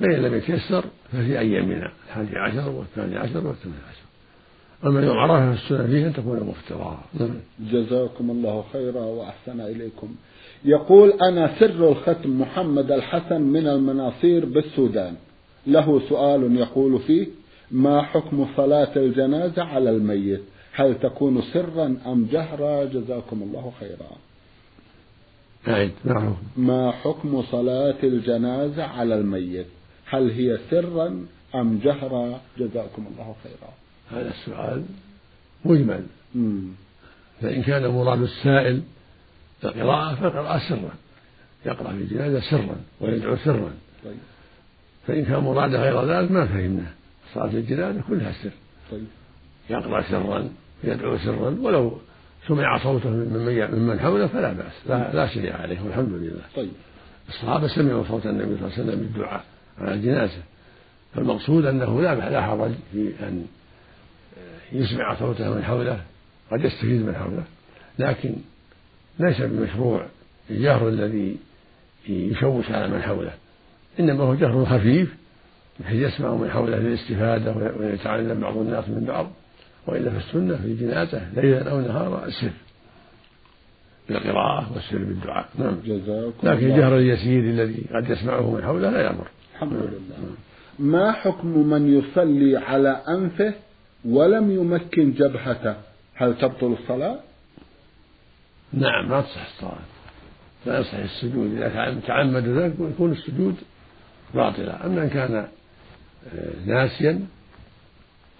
فإن 0.00 0.22
لم 0.22 0.34
يتيسر 0.34 0.84
ففي 1.12 1.38
أيامنا 1.38 1.92
الحادي 2.06 2.38
عشر 2.38 2.70
والثاني 2.70 3.16
عشر 3.16 3.46
والثاني 3.46 3.74
عشر. 3.90 4.01
أما 4.86 5.00
يوم 5.00 5.18
عرفة 5.18 5.52
السنة 5.52 5.86
فيه 5.86 6.06
أن 6.06 6.12
تكون 6.12 6.40
مفطرا 6.40 7.04
نعم. 7.14 7.34
جزاكم 7.60 8.30
الله 8.30 8.64
خيرا 8.72 9.00
وأحسن 9.00 9.60
إليكم. 9.60 10.14
يقول 10.64 11.12
أنا 11.12 11.58
سر 11.60 11.88
الختم 11.92 12.40
محمد 12.40 12.92
الحسن 12.92 13.40
من 13.40 13.66
المناصير 13.66 14.44
بالسودان. 14.44 15.14
له 15.66 16.08
سؤال 16.08 16.56
يقول 16.56 16.98
فيه 16.98 17.26
ما 17.70 18.02
حكم 18.02 18.46
صلاة 18.56 18.96
الجنازة 18.96 19.62
على 19.62 19.90
الميت؟ 19.90 20.40
هل 20.72 21.00
تكون 21.00 21.42
سرا 21.42 21.96
أم 22.06 22.28
جهرا؟ 22.32 22.84
جزاكم 22.84 23.42
الله 23.42 23.72
خيرا. 23.80 24.10
أعد 25.68 25.92
نعم. 26.04 26.34
ما 26.56 26.90
حكم 26.90 27.42
صلاة 27.42 27.96
الجنازة 28.02 28.82
على 28.82 29.14
الميت؟ 29.14 29.66
هل 30.06 30.30
هي 30.30 30.58
سرا 30.70 31.26
أم 31.54 31.78
جهرا؟ 31.84 32.40
جزاكم 32.58 33.06
الله 33.12 33.34
خيرا. 33.42 33.81
هذا 34.12 34.30
السؤال 34.30 34.84
مجمل 35.64 36.06
فإن 37.42 37.62
كان 37.62 37.86
مراد 37.86 38.22
السائل 38.22 38.82
القراءة 39.64 40.14
فالقراءة 40.14 40.58
سرا 40.68 40.90
يقرأ 41.66 41.92
في 41.92 41.98
الجنازة 41.98 42.40
سرا 42.40 42.76
ويدعو 43.00 43.36
سرا 43.36 43.72
طيب. 44.04 44.16
فإن 45.06 45.24
كان 45.24 45.38
مراده 45.38 45.82
غير 45.82 46.04
ذلك 46.04 46.30
ما 46.30 46.46
فهمناه 46.46 46.92
صلاة 47.34 47.46
الجنازة 47.46 48.00
كلها 48.08 48.32
سر 48.42 48.50
طيب. 48.90 49.04
يقرأ 49.70 50.02
سرا 50.02 50.48
يدعو 50.84 51.18
سرا 51.18 51.56
ولو 51.60 51.98
سمع 52.48 52.78
صوته 52.78 53.10
من 53.10 53.70
من 53.88 54.00
حوله 54.00 54.26
فلا 54.26 54.52
بأس 54.52 54.72
لا, 54.88 55.14
لا 55.14 55.26
شيء 55.26 55.52
عليه 55.52 55.80
والحمد 55.84 56.12
لله 56.12 56.42
طيب. 56.56 56.72
الصحابة 57.28 57.68
سمعوا 57.68 58.04
صوت 58.08 58.26
النبي 58.26 58.56
صلى 58.56 58.66
الله 58.66 58.72
عليه 58.72 58.82
وسلم 58.82 59.00
بالدعاء 59.00 59.44
على 59.78 59.94
الجنازة 59.94 60.42
فالمقصود 61.14 61.64
أنه 61.66 62.00
لا 62.00 62.30
لا 62.30 62.42
حرج 62.42 62.72
في 62.92 63.12
أن 63.20 63.46
يسمع 64.72 65.14
صوته 65.18 65.54
من 65.54 65.64
حوله 65.64 66.00
قد 66.50 66.64
يستفيد 66.64 67.06
من 67.06 67.14
حوله. 67.14 67.44
لكن 67.98 68.34
ليس 69.18 69.40
بمشروع 69.40 70.06
الجهر 70.50 70.88
الذي 70.88 71.36
يشوش 72.08 72.70
على 72.70 72.88
من 72.88 73.02
حوله. 73.02 73.32
إنما 74.00 74.24
هو 74.24 74.34
جهر 74.34 74.64
خفيف 74.64 75.14
بحيث 75.80 76.14
يسمع 76.14 76.34
من 76.34 76.50
حوله 76.50 76.76
للاستفادة 76.76 77.54
ويتعلم 77.78 78.40
بعض 78.40 78.56
الناس 78.56 78.88
من 78.88 79.04
بعض. 79.04 79.30
وإلا 79.86 80.10
في 80.10 80.16
السنة 80.16 80.56
في 80.56 80.64
الجنازة 80.64 81.32
ليلا 81.34 81.70
أو 81.70 81.80
نهارا 81.80 82.26
السر 82.26 82.50
بالقراءة 84.08 84.72
والسر 84.72 84.98
بالدعاء. 84.98 85.48
نعم. 85.58 85.76
جزاكم 85.86 86.48
لكن 86.48 86.66
الجهر 86.70 86.98
اليسير 86.98 87.44
الذي 87.44 87.86
قد 87.94 88.10
يسمعه 88.10 88.50
من 88.50 88.62
حوله 88.62 88.90
لا 88.90 89.06
يضر 89.06 89.26
الحمد. 89.54 89.72
لله. 89.72 90.34
ما 90.78 91.12
حكم 91.12 91.48
من 91.48 91.98
يصلي 91.98 92.56
على 92.56 93.02
أنفه 93.08 93.54
ولم 94.04 94.50
يمكن 94.50 95.12
جبهته 95.12 95.76
هل 96.14 96.38
تبطل 96.38 96.76
الصلاة؟ 96.82 97.18
نعم 98.72 99.08
ما 99.08 99.20
تصح 99.20 99.46
الصلاة. 99.54 99.82
لا 100.66 100.78
يصح 100.78 100.94
السجود. 100.94 101.56
إذا 101.56 102.00
تعمد 102.06 102.48
ذلك 102.48 102.74
يكون 102.80 103.12
السجود 103.12 103.54
باطلا. 104.34 104.86
أما 104.86 105.02
إن 105.02 105.08
كان 105.08 105.34
آه، 105.34 105.46
ناسيا 106.66 107.26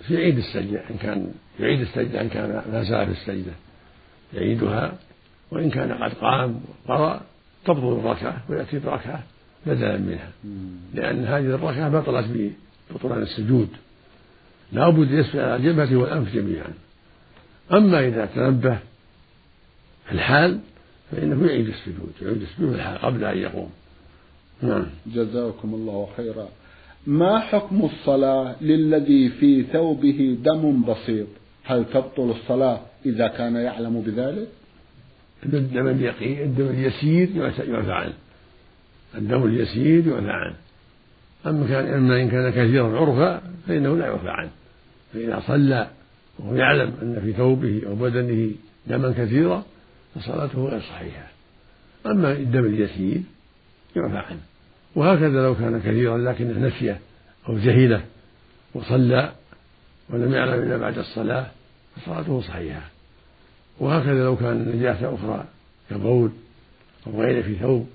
في 0.07 0.17
عيد 0.17 0.39
السجدة. 0.39 0.81
إن 0.91 0.97
كان 0.97 1.35
يعيد 1.61 1.81
السجدة 1.81 2.21
إن 2.21 2.29
كان 2.29 2.63
ما 2.73 2.83
زال 2.83 3.07
في 3.07 3.13
السجدة 3.13 3.53
يعيدها. 4.35 4.93
وإن 5.51 5.71
كان 5.71 5.93
قد 5.93 6.15
قام 6.15 6.61
وقرأ 6.89 7.21
تبطل 7.65 7.99
الركعة 8.01 8.43
ويأتي 8.49 8.79
بركعة 8.79 9.23
بدلا 9.67 9.97
منها. 9.97 10.31
لأن 10.95 11.25
هذه 11.25 11.55
الركعة 11.55 11.89
بطلت 11.89 12.55
ببطلان 12.91 13.23
السجود. 13.23 13.69
لا 14.73 14.89
بد 14.89 15.11
يسجد 15.11 15.37
على 15.37 15.57
الجبهة 15.57 15.97
والأنف 15.97 16.35
جميعا. 16.35 16.73
أما 17.73 18.09
إذا 18.09 18.27
تنبه 18.27 18.79
في 20.07 20.13
الحال 20.13 20.61
فإنه 21.11 21.47
يعيد 21.47 21.69
السجود 21.69 22.13
يعيد 22.23 22.43
السجود 22.43 22.75
الحال 22.75 22.99
قبل 22.99 23.25
أن 23.25 23.39
يقوم. 23.39 23.71
نعم. 24.63 24.87
جزاكم 25.07 25.75
الله 25.75 26.09
خيرا. 26.17 26.49
ما 27.07 27.39
حكم 27.39 27.85
الصلاة 27.85 28.57
للذي 28.61 29.29
في 29.29 29.63
ثوبه 29.63 30.39
دم 30.45 30.85
بسيط؟ 30.85 31.27
هل 31.65 31.85
تبطل 31.85 32.31
الصلاة 32.31 32.81
إذا 33.07 33.29
كان 33.29 33.57
يعلم 33.57 34.01
بذلك؟ 34.01 34.49
الدم 35.47 35.89
الدم 35.89 36.67
اليسير 36.67 37.29
يعفى 37.37 37.93
عنه 37.93 38.13
الدم 39.15 39.45
اليسير 39.45 40.07
يعفى 40.07 40.31
عنه 40.31 40.55
أما 41.47 41.67
كان 41.67 41.95
أما 41.95 42.23
إن 42.23 42.31
كان 42.31 42.51
كثيرا 42.51 43.01
عرفا 43.01 43.43
فإنه 43.69 43.97
لا 43.97 44.07
يعفى 44.07 44.29
عنه 44.29 44.51
فإذا 45.13 45.43
صلى 45.47 45.89
وهو 46.39 46.55
يعلم 46.55 46.95
أن 47.03 47.21
في 47.25 47.33
ثوبه 47.33 47.83
أو 47.87 47.95
بدنه 47.95 48.51
دما 48.87 49.13
كثيرا 49.13 49.65
فصلاته 50.15 50.69
غير 50.69 50.81
صحيحة. 50.81 51.29
أما 52.07 52.33
الدم 52.33 52.65
اليسير 52.65 53.23
يعفى 53.97 54.17
عنه. 54.17 54.41
وهكذا 54.95 55.43
لو 55.43 55.55
كان 55.55 55.81
كثيرا 55.81 56.19
لكنه 56.19 56.67
نسيه 56.67 57.01
أو 57.49 57.59
جهله 57.59 58.05
وصلى 58.75 59.33
ولم 60.11 60.33
يعلم 60.35 60.63
إلا 60.63 60.77
بعد 60.77 60.99
الصلاة 60.99 61.47
فصلاته 61.97 62.41
صحيحة. 62.41 62.89
وهكذا 63.79 64.25
لو 64.25 64.37
كان 64.37 64.73
نجاسة 64.77 65.15
أخرى 65.15 65.45
كبول 65.91 66.31
أو 67.07 67.23
غيره 67.23 67.43
في 67.43 67.55
ثوب 67.55 67.89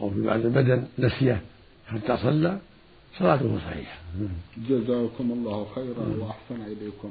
أو 0.00 0.10
في 0.10 0.20
بعض 0.20 0.40
البدن 0.40 0.84
نسية 0.98 1.40
حتى 1.86 2.16
صلى 2.16 2.58
صلاته 3.18 3.58
صحيحة 3.58 3.98
جزاكم 4.68 5.32
الله 5.32 5.66
خيرا 5.74 6.06
وأحسن 6.20 6.72
إليكم. 6.72 7.10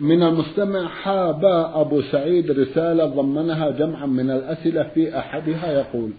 من 0.00 0.22
المستمع 0.22 0.88
حاب 0.88 1.44
أبو 1.74 2.02
سعيد 2.02 2.50
رسالة 2.50 3.06
ضمنها 3.06 3.70
جمعا 3.70 4.06
من 4.06 4.30
الأسئلة 4.30 4.82
في 4.82 5.18
أحدها 5.18 5.72
يقول 5.72 6.10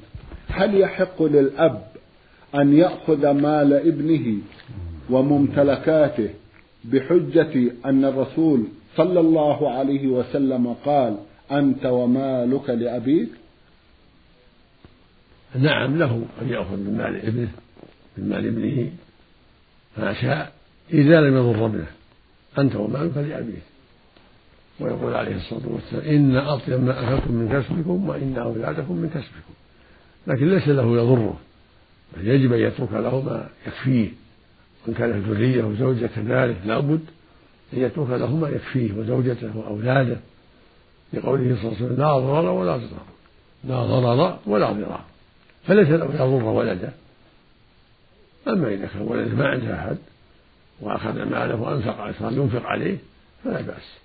هل 0.47 0.75
يحق 0.75 1.23
للأب 1.23 1.87
أن 2.55 2.77
يأخذ 2.77 3.31
مال 3.31 3.73
ابنه 3.73 4.37
وممتلكاته 5.09 6.29
بحجة 6.85 7.71
أن 7.85 8.05
الرسول 8.05 8.63
صلى 8.95 9.19
الله 9.19 9.71
عليه 9.71 10.07
وسلم 10.07 10.75
قال 10.85 11.17
أنت 11.51 11.85
ومالك 11.85 12.69
لأبيك؟ 12.69 13.29
نعم 15.55 15.97
له 15.97 16.25
أن 16.41 16.49
يأخذ 16.49 16.77
من 16.77 16.97
مال 16.97 17.25
ابنه. 17.25 17.62
من 18.17 18.29
مال 18.29 18.47
ابنه 18.47 18.91
ما 19.97 20.13
شاء 20.13 20.53
إذا 20.93 21.21
لم 21.21 21.37
يضر 21.37 21.65
ابنه 21.65 21.87
أنت 22.57 22.75
ومالك 22.75 23.17
لأبيك 23.17 23.63
ويقول 24.79 25.13
عليه 25.13 25.35
الصلاة 25.35 25.61
والسلام 25.65 26.15
إن 26.15 26.35
أطيب 26.35 26.83
ما 26.83 26.99
أكلتم 26.99 27.31
من 27.31 27.49
كسبكم 27.49 28.09
وإن 28.09 28.37
أولادكم 28.37 28.95
من 28.95 29.09
كسبكم. 29.09 29.53
لكن 30.27 30.49
ليس 30.49 30.67
له 30.67 30.97
يضره 30.97 31.37
بل 32.17 32.27
يجب 32.27 32.53
أن 32.53 32.59
يترك 32.59 32.93
له 32.93 33.21
ما 33.21 33.49
يكفيه. 33.67 34.09
وإن 34.85 34.93
كانت 34.93 35.27
ذرية 35.27 35.63
وزوجة 35.63 36.09
كذلك 36.15 36.57
لابد 36.65 37.01
أن 37.73 37.79
يترك 37.79 38.09
له 38.09 38.35
ما 38.35 38.49
يكفيه 38.49 38.93
وزوجته 38.93 39.57
وأولاده. 39.57 40.17
لقوله 41.13 41.55
صلى 41.55 41.71
الله 41.71 41.75
عليه 41.75 41.85
وسلم 41.85 41.97
لا 41.97 42.19
ضرر 42.19 42.49
ولا 42.49 42.77
ضرار. 42.77 43.05
لا 43.63 43.83
ضرر 43.83 44.39
ولا 44.45 44.71
ضرار. 44.71 45.03
فليس 45.63 45.89
له 45.89 46.05
يضر 46.05 46.45
ولده 46.45 46.93
أما 48.47 48.67
إذا 48.67 48.85
كان 48.85 49.01
ولده 49.01 49.35
ما 49.35 49.47
عنده 49.47 49.75
أحد 49.75 49.97
وأخذ 50.81 51.23
ماله 51.23 51.55
وأنفق 51.55 52.11
صار 52.19 52.31
ينفق 52.31 52.65
عليه 52.65 52.97
فلا 53.43 53.61
بأس. 53.61 53.97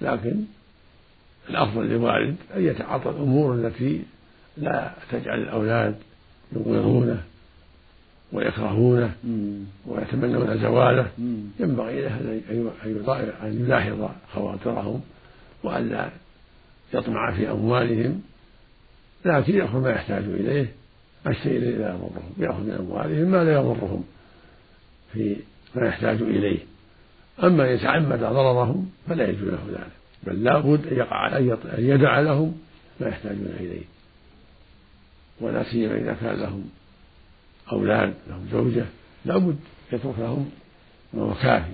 لكن 0.00 0.44
الأفضل 1.50 1.84
للوالد 1.84 2.36
أن 2.56 2.64
يتعاطى 2.64 3.10
الأمور 3.10 3.54
التي 3.54 4.02
لا 4.56 4.90
تجعل 5.10 5.42
الأولاد 5.42 5.96
يبغضونه 6.52 7.22
ويكرهونه 8.32 9.14
ويتمنون 9.86 10.58
زواله. 10.58 11.10
ينبغي 11.60 12.02
له 12.02 12.40
أن 13.42 13.64
يلاحظ 13.64 14.08
خواطرهم 14.34 15.00
وألا 15.62 16.08
يطمع 16.94 17.32
في 17.32 17.50
أموالهم 17.50 18.22
لكن 19.24 19.56
يأخذ 19.56 19.78
ما 19.78 19.90
يحتاج 19.90 20.24
إليه 20.24 20.72
الشيء 21.26 21.56
الذي 21.56 21.78
لا 21.78 21.88
يضرهم 21.88 22.32
يأخذ 22.38 22.60
من 22.60 22.70
أموالهم 22.70 23.30
ما 23.30 23.44
لا 23.44 23.52
يضرهم 23.52 24.04
في 25.12 25.36
ما 25.74 25.86
يحتاج 25.86 26.22
إليه 26.22 26.58
أما 27.42 27.70
إن 27.70 27.74
يتعمد 27.74 28.18
ضررهم 28.18 28.90
فلا 29.08 29.28
يجوز 29.28 29.48
له 29.48 29.66
ذلك 29.70 29.92
بل 30.22 30.44
لا 30.44 30.58
بد 30.58 30.86
أن 30.86 30.96
يقع 30.96 31.38
أن 31.38 31.44
يدع 31.78 32.20
لهم 32.20 32.58
ما 33.00 33.08
يحتاجون 33.08 33.54
إليه 33.60 33.84
ولا 35.40 35.62
سيما 35.62 35.94
إذا 35.94 36.16
كان 36.20 36.40
لهم 36.40 36.64
أولاد 37.72 38.14
لهم 38.28 38.46
زوجة 38.52 38.84
لابد 39.24 39.56
يترك 39.92 40.18
لهم 40.18 40.50
ما 41.14 41.22
هو 41.22 41.34
كافي 41.34 41.72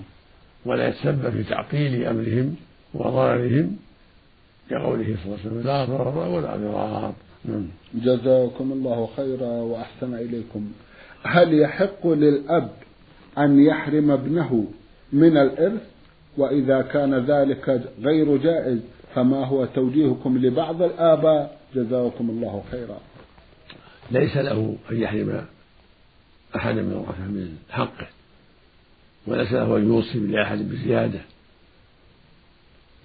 ولا 0.65 0.89
يتسبب 0.89 1.31
في 1.31 1.43
تعطيل 1.43 2.05
أمرهم 2.05 2.57
وضررهم 2.95 3.77
كقوله 4.71 5.05
صلى 5.05 5.25
الله 5.25 5.39
عليه 5.39 5.47
وسلم 5.47 5.61
لا 5.61 5.85
ضرر 5.85 6.19
ولا 6.19 6.57
ضرار. 6.57 7.15
جزاكم 7.95 8.73
الله 8.73 9.09
خيرا 9.17 9.47
وأحسن 9.47 10.15
إليكم. 10.15 10.73
هل 11.23 11.55
يحق 11.55 12.07
للأب 12.07 12.71
أن 13.39 13.61
يحرم 13.61 14.11
ابنه 14.11 14.67
من 15.13 15.37
الإرث؟ 15.37 15.83
وإذا 16.37 16.83
كان 16.83 17.15
ذلك 17.15 17.83
غير 18.01 18.37
جائز 18.37 18.79
فما 19.15 19.47
هو 19.47 19.65
توجيهكم 19.65 20.39
لبعض 20.39 20.83
الآباء؟ 20.83 21.61
جزاكم 21.75 22.31
الله 22.31 22.63
خيرا. 22.71 22.99
ليس 24.11 24.37
له 24.37 24.77
أن 24.91 24.97
يحرم 24.97 25.45
أحدا 26.57 26.83
من 26.83 26.93
ورثته 26.93 27.25
من 27.25 27.57
حقه 27.71 28.07
وليس 29.27 29.53
له 29.53 29.77
أن 29.77 29.89
يوصي 29.89 30.19
لأحد 30.19 30.59
بزيادة. 30.59 31.21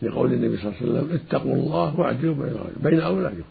لقول 0.02 0.34
النبي 0.34 0.58
صلى 0.58 0.68
الله 0.68 0.78
عليه 0.82 0.92
وسلم 0.92 1.20
اتقوا 1.26 1.56
الله 1.56 2.00
واعدلوا 2.00 2.36
بين 2.36 2.56
بين 2.84 3.00
أولادكم. 3.00 3.44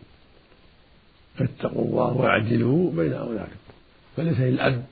اتقوا 1.44 1.84
الله 1.84 2.16
واعدلوا 2.16 2.92
بين 2.92 3.12
أولادكم. 3.12 3.56
فليس 4.16 4.38
للأب 4.38 4.84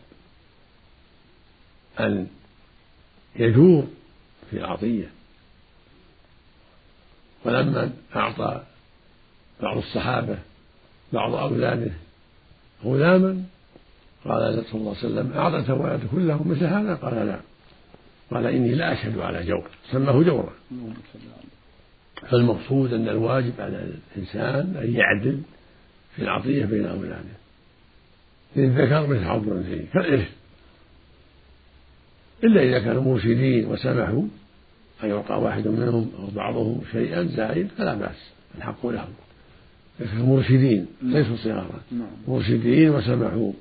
أن 2.00 2.26
يجور 3.37 3.87
في 4.50 4.56
العطية. 4.56 5.11
ولما 7.44 7.92
أعطى 8.16 8.62
بعض 9.62 9.76
الصحابة 9.76 10.38
بعض 11.12 11.35
أولاده 11.35 11.92
غلاما 12.85 13.44
قال 14.24 14.64
صلى 14.64 14.80
الله 14.80 14.96
عليه 14.96 15.06
وسلم 15.06 15.32
أعطيت 15.32 15.70
ولد 15.70 16.00
كلهم 16.12 16.48
مثل 16.48 16.64
هذا؟ 16.64 16.94
قال 16.94 17.26
لا. 17.26 17.40
قال 18.30 18.46
إني 18.46 18.74
لا 18.74 18.92
أشهد 18.92 19.18
على 19.18 19.44
جور. 19.44 19.70
سماه 19.92 20.22
جورا. 20.22 20.52
فالمقصود 22.30 22.92
أن 22.92 23.09
الواجب 23.09 23.52
على 23.59 23.92
الإنسان 24.16 24.76
أن 24.76 24.94
يعدل 24.94 25.42
في 26.16 26.22
العطية 26.22 26.64
بين 26.64 26.87
أولاده 26.87 27.37
للذكر 28.57 29.07
مثل 29.07 29.24
حظ 29.24 29.48
الأنثيين 29.48 29.87
كالإرث 29.94 30.29
إلا 32.44 32.62
إذا 32.62 32.79
كانوا 32.79 33.02
مرشدين 33.02 33.66
وسمحوا 33.66 34.22
أن 35.05 35.09
يعطى 35.09 35.35
واحد 35.35 35.68
منهم 35.68 36.11
أو 36.18 36.26
بعضهم 36.26 36.81
شيئا 36.92 37.24
زائد 37.24 37.68
فلا 37.79 37.94
بأس 37.94 38.31
الحق 38.59 38.87
لهم 38.87 39.09
مرشدين 40.14 40.87
ليسوا 41.02 41.37
صغارا. 41.37 41.81
نعم. 41.92 42.07
مرشدين 42.29 42.90
وسمحوا 42.90 43.52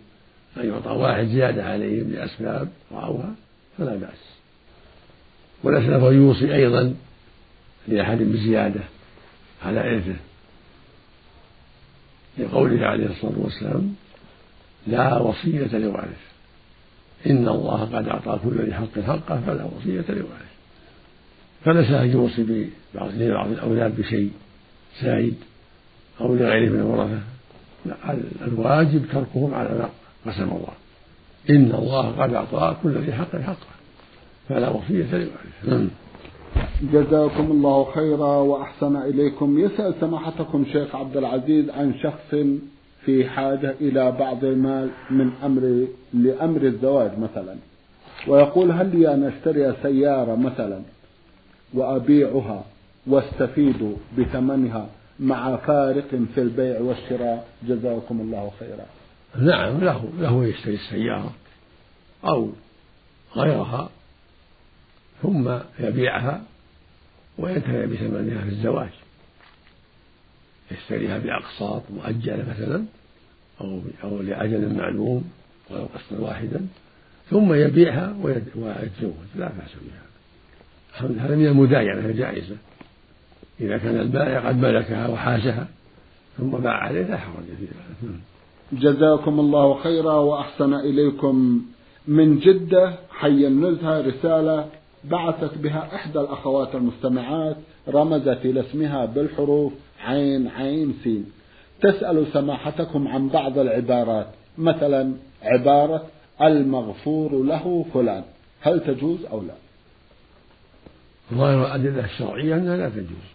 أن 0.58 0.70
يعطى 0.70 0.90
واحد 0.90 1.26
زيادة 1.26 1.66
عليهم 1.66 2.12
لأسباب 2.12 2.70
رأوها 2.92 3.36
فلا 3.78 3.96
بأس. 3.96 4.36
وليس 5.64 5.90
له 5.90 6.14
يوصي 6.14 6.56
أيضا 6.56 6.96
لأحد 7.88 8.18
بزيادة 8.18 8.82
على 9.66 9.96
إرثه. 9.96 10.16
لقوله 12.38 12.86
عليه 12.86 13.06
الصلاة 13.06 13.34
والسلام 13.38 13.96
لا 14.88 15.18
وصية 15.18 15.78
لوارث 15.78 16.26
إن 17.26 17.48
الله 17.48 17.82
قد 17.82 18.08
أعطى 18.08 18.40
كل 18.44 18.66
ذي 18.66 18.74
حق 18.74 19.00
حقه 19.00 19.42
فلا 19.46 19.64
وصية 19.64 20.06
لوارث. 20.10 20.56
فليس 21.66 21.92
أن 21.92 22.10
يوصي 22.10 22.70
لبعض 22.96 23.52
الأولاد 23.52 24.02
بشيء 24.02 24.32
زايد 25.02 25.36
أو 26.22 26.36
لغيره 26.36 26.70
من 26.70 26.80
الورثة. 26.80 27.22
الواجب 28.48 29.06
تركهم 29.14 29.54
على 29.54 29.70
ما 29.70 29.90
قسم 30.26 30.44
الله. 30.44 30.74
إن 31.50 31.72
الله 31.76 32.12
قد 32.12 32.34
أعطى 32.34 32.78
كل 32.84 32.98
ذي 32.98 33.14
حق 33.14 33.36
حقه 33.36 33.76
فلا 34.50 34.70
وصية 34.70 35.12
لوارث. 35.12 35.66
نعم. 35.68 35.88
جزاكم 36.82 37.52
الله 37.52 37.92
خيرا 37.92 38.36
وأحسن 38.36 38.96
إليكم. 38.96 39.60
يسأل 39.60 39.94
سماحتكم 40.02 40.66
شيخ 40.72 40.96
عبد 40.96 41.18
العزيز 41.18 41.70
عن 41.70 41.94
شخص 42.04 42.36
في 43.06 43.30
حاجة 43.30 43.76
إلى 43.82 44.12
بعض 44.12 44.44
المال 44.44 44.90
من 45.10 45.32
أمر 45.44 45.88
لأمر 46.14 46.62
الزواج 46.62 47.20
مثلا. 47.20 47.56
ويقول 48.28 48.72
هل 48.72 49.00
لي 49.00 49.14
أن 49.14 49.24
أشتري 49.24 49.74
سيارة 49.84 50.36
مثلا 50.36 50.82
وأبيعها 51.74 52.64
واستفيد 53.08 53.96
بثمنها 54.18 54.90
مع 55.20 55.56
فارق 55.56 56.10
في 56.36 56.42
البيع 56.42 56.82
والشراء؟ 56.82 57.48
جزاكم 57.68 58.22
الله 58.22 58.52
خيرا. 58.60 58.86
نعم 59.46 59.80
له 59.80 60.10
له 60.20 60.46
يشتري 60.46 60.74
السيارة 60.76 61.34
أو 62.26 62.50
غيرها 63.36 63.90
ثم 65.22 65.58
يبيعها 65.80 66.42
وينتفع 67.38 67.86
بثمنها 67.86 68.42
في 68.44 68.50
الزواج. 68.50 68.90
يشتريها 70.72 71.18
بأقساط 71.18 71.82
مؤجلة 71.90 72.46
مثلا 72.50 72.86
أو 73.62 73.82
أو 74.04 74.22
لأجل 74.22 74.76
معلوم 74.76 75.32
ولو 75.70 75.86
قسطا 75.86 76.22
واحدا 76.22 76.68
ثم 77.30 77.54
يبيعها 77.54 78.16
ويتزوج. 78.22 79.14
لا 79.36 79.48
بأس 79.48 79.72
بها. 79.82 80.06
هذا 80.96 81.36
من 81.36 81.48
المداينة 81.48 82.06
الجائزة 82.06 82.56
إذا 83.62 83.78
كان 83.78 84.00
البائع 84.00 84.48
قد 84.48 84.58
ملكها 84.58 85.08
وحازها 85.08 85.68
ثم 86.38 86.50
باع 86.50 86.74
عليه 86.74 87.02
لا 87.02 87.18
حرج 87.18 87.46
في 87.60 87.66
ذلك 87.66 88.16
جزاكم 88.72 89.40
الله 89.40 89.84
خيرا 89.84 90.14
وأحسن 90.14 90.74
إليكم 90.74 91.66
من 92.08 92.40
جدة. 92.40 92.96
حي 93.10 93.48
النزهة 93.48 94.02
رسالة 94.02 94.70
بعثت 95.10 95.58
بها 95.58 95.96
إحدى 95.96 96.20
الأخوات 96.20 96.76
المستمعات 96.76 97.56
رمزت 97.88 98.46
إلى 98.46 98.60
اسمها 98.60 99.06
بالحروف 99.06 99.74
عين 100.06 100.48
عين 100.48 100.94
سين. 101.04 101.26
تسأل 101.82 102.26
سماحتكم 102.34 103.08
عن 103.08 103.28
بعض 103.28 103.60
العبارات 103.60 104.28
مثلا 104.58 105.14
عبارة 105.44 106.06
المغفور 106.42 107.44
له 107.44 107.86
فلان 107.94 108.24
هل 108.62 108.80
تجوز 108.80 109.26
أو 109.32 109.42
لا؟ 109.42 109.54
ظاهر 111.34 111.62
الأدلة 111.62 112.06
الشرعية 112.06 112.56
أنها 112.56 112.78
لا 112.78 112.90
تجوز. 112.90 113.26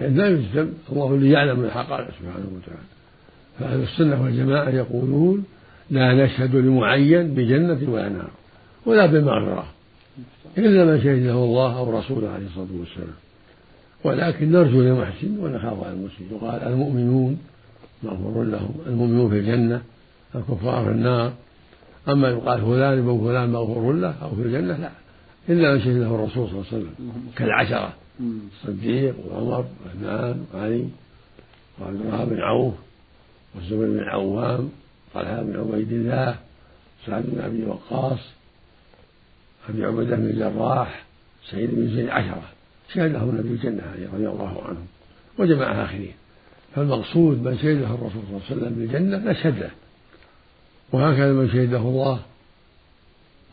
لا 0.00 0.28
يجزم 0.28 0.72
الله 0.92 1.14
اللي 1.14 1.30
يعلم 1.30 1.64
الحقائق 1.64 2.08
سبحانه 2.10 2.46
وتعالى. 2.56 2.88
فأهل 3.58 3.82
السنة 3.82 4.22
والجماعة 4.22 4.68
يقولون 4.70 5.44
لا 5.90 6.24
نشهد 6.24 6.56
لمعين 6.56 7.34
بجنة 7.34 7.92
ولا 7.92 8.08
نار 8.08 8.30
ولا 8.86 9.06
بمغفرة. 9.06 9.66
إلا 10.58 10.84
من 10.84 11.00
شهد 11.02 11.22
له 11.22 11.44
الله 11.44 11.78
أو 11.78 11.98
رسوله 11.98 12.28
عليه 12.28 12.46
الصلاة 12.46 12.68
والسلام. 12.80 13.16
ولكن 14.04 14.52
نرجو 14.52 14.80
للمحسن 14.80 15.38
ونخاف 15.38 15.84
على 15.84 15.92
المسلم 15.92 16.26
يقال 16.30 16.62
المؤمنون 16.62 17.38
مغفور 18.02 18.44
لهم. 18.44 18.74
المؤمنون 18.86 19.30
في 19.30 19.38
الجنة 19.38 19.82
الكفار 20.34 20.84
في 20.84 20.90
النار. 20.90 21.32
أما 22.08 22.28
يقال 22.28 22.60
فلان 22.60 22.98
ابن 22.98 23.20
فلان 23.24 23.52
مغفور 23.52 23.92
له 23.92 24.14
أو 24.22 24.30
في 24.30 24.42
الجنة 24.42 24.76
لا. 24.76 24.90
إلا 25.48 25.74
من 25.74 25.80
شهد 25.80 25.96
له 25.96 26.14
الرسول 26.14 26.48
صلى 26.48 26.58
الله 26.58 26.66
عليه 26.72 26.78
وسلم. 26.78 26.94
كالعشرة. 27.36 27.92
الصديق 28.20 29.14
وعمر 29.26 29.64
وعثمان 29.86 30.44
وعلي 30.54 30.88
وعبد 31.80 32.00
الرحمن 32.00 32.24
بن 32.24 32.40
عوف 32.40 32.74
والزبير 33.54 33.88
بن 33.88 33.98
العوام 33.98 34.68
طلحة 35.14 35.42
بن 35.42 35.60
عبيد 35.60 35.92
الله 35.92 36.34
سعد 37.06 37.24
بن 37.26 37.40
أبي 37.40 37.64
وقاص 37.64 38.18
أبي 39.68 39.84
عبيدة 39.84 40.16
بن 40.16 40.26
الجراح 40.26 41.04
سعيد 41.50 41.70
بن 41.70 41.96
زيد 41.96 42.08
عشرة 42.08 42.42
شهد 42.94 43.12
له 43.12 43.22
النبي 43.22 43.48
الجنة 43.48 43.82
رضي 44.12 44.28
الله 44.28 44.62
عنهم 44.64 44.86
وجمع 45.38 45.84
آخرين. 45.84 46.12
فالمقصود 46.74 47.42
من 47.42 47.58
شهد 47.58 47.76
له 47.80 47.94
الرسول 47.94 48.22
صلى 48.22 48.30
الله 48.30 48.42
عليه 48.50 48.56
وسلم 48.56 48.74
بالجنة 48.74 49.30
نشهد 49.30 49.58
له 49.58 49.70
وهكذا 50.92 51.32
من 51.32 51.48
شهد 51.48 51.72
له 51.72 51.82
الله 51.82 52.20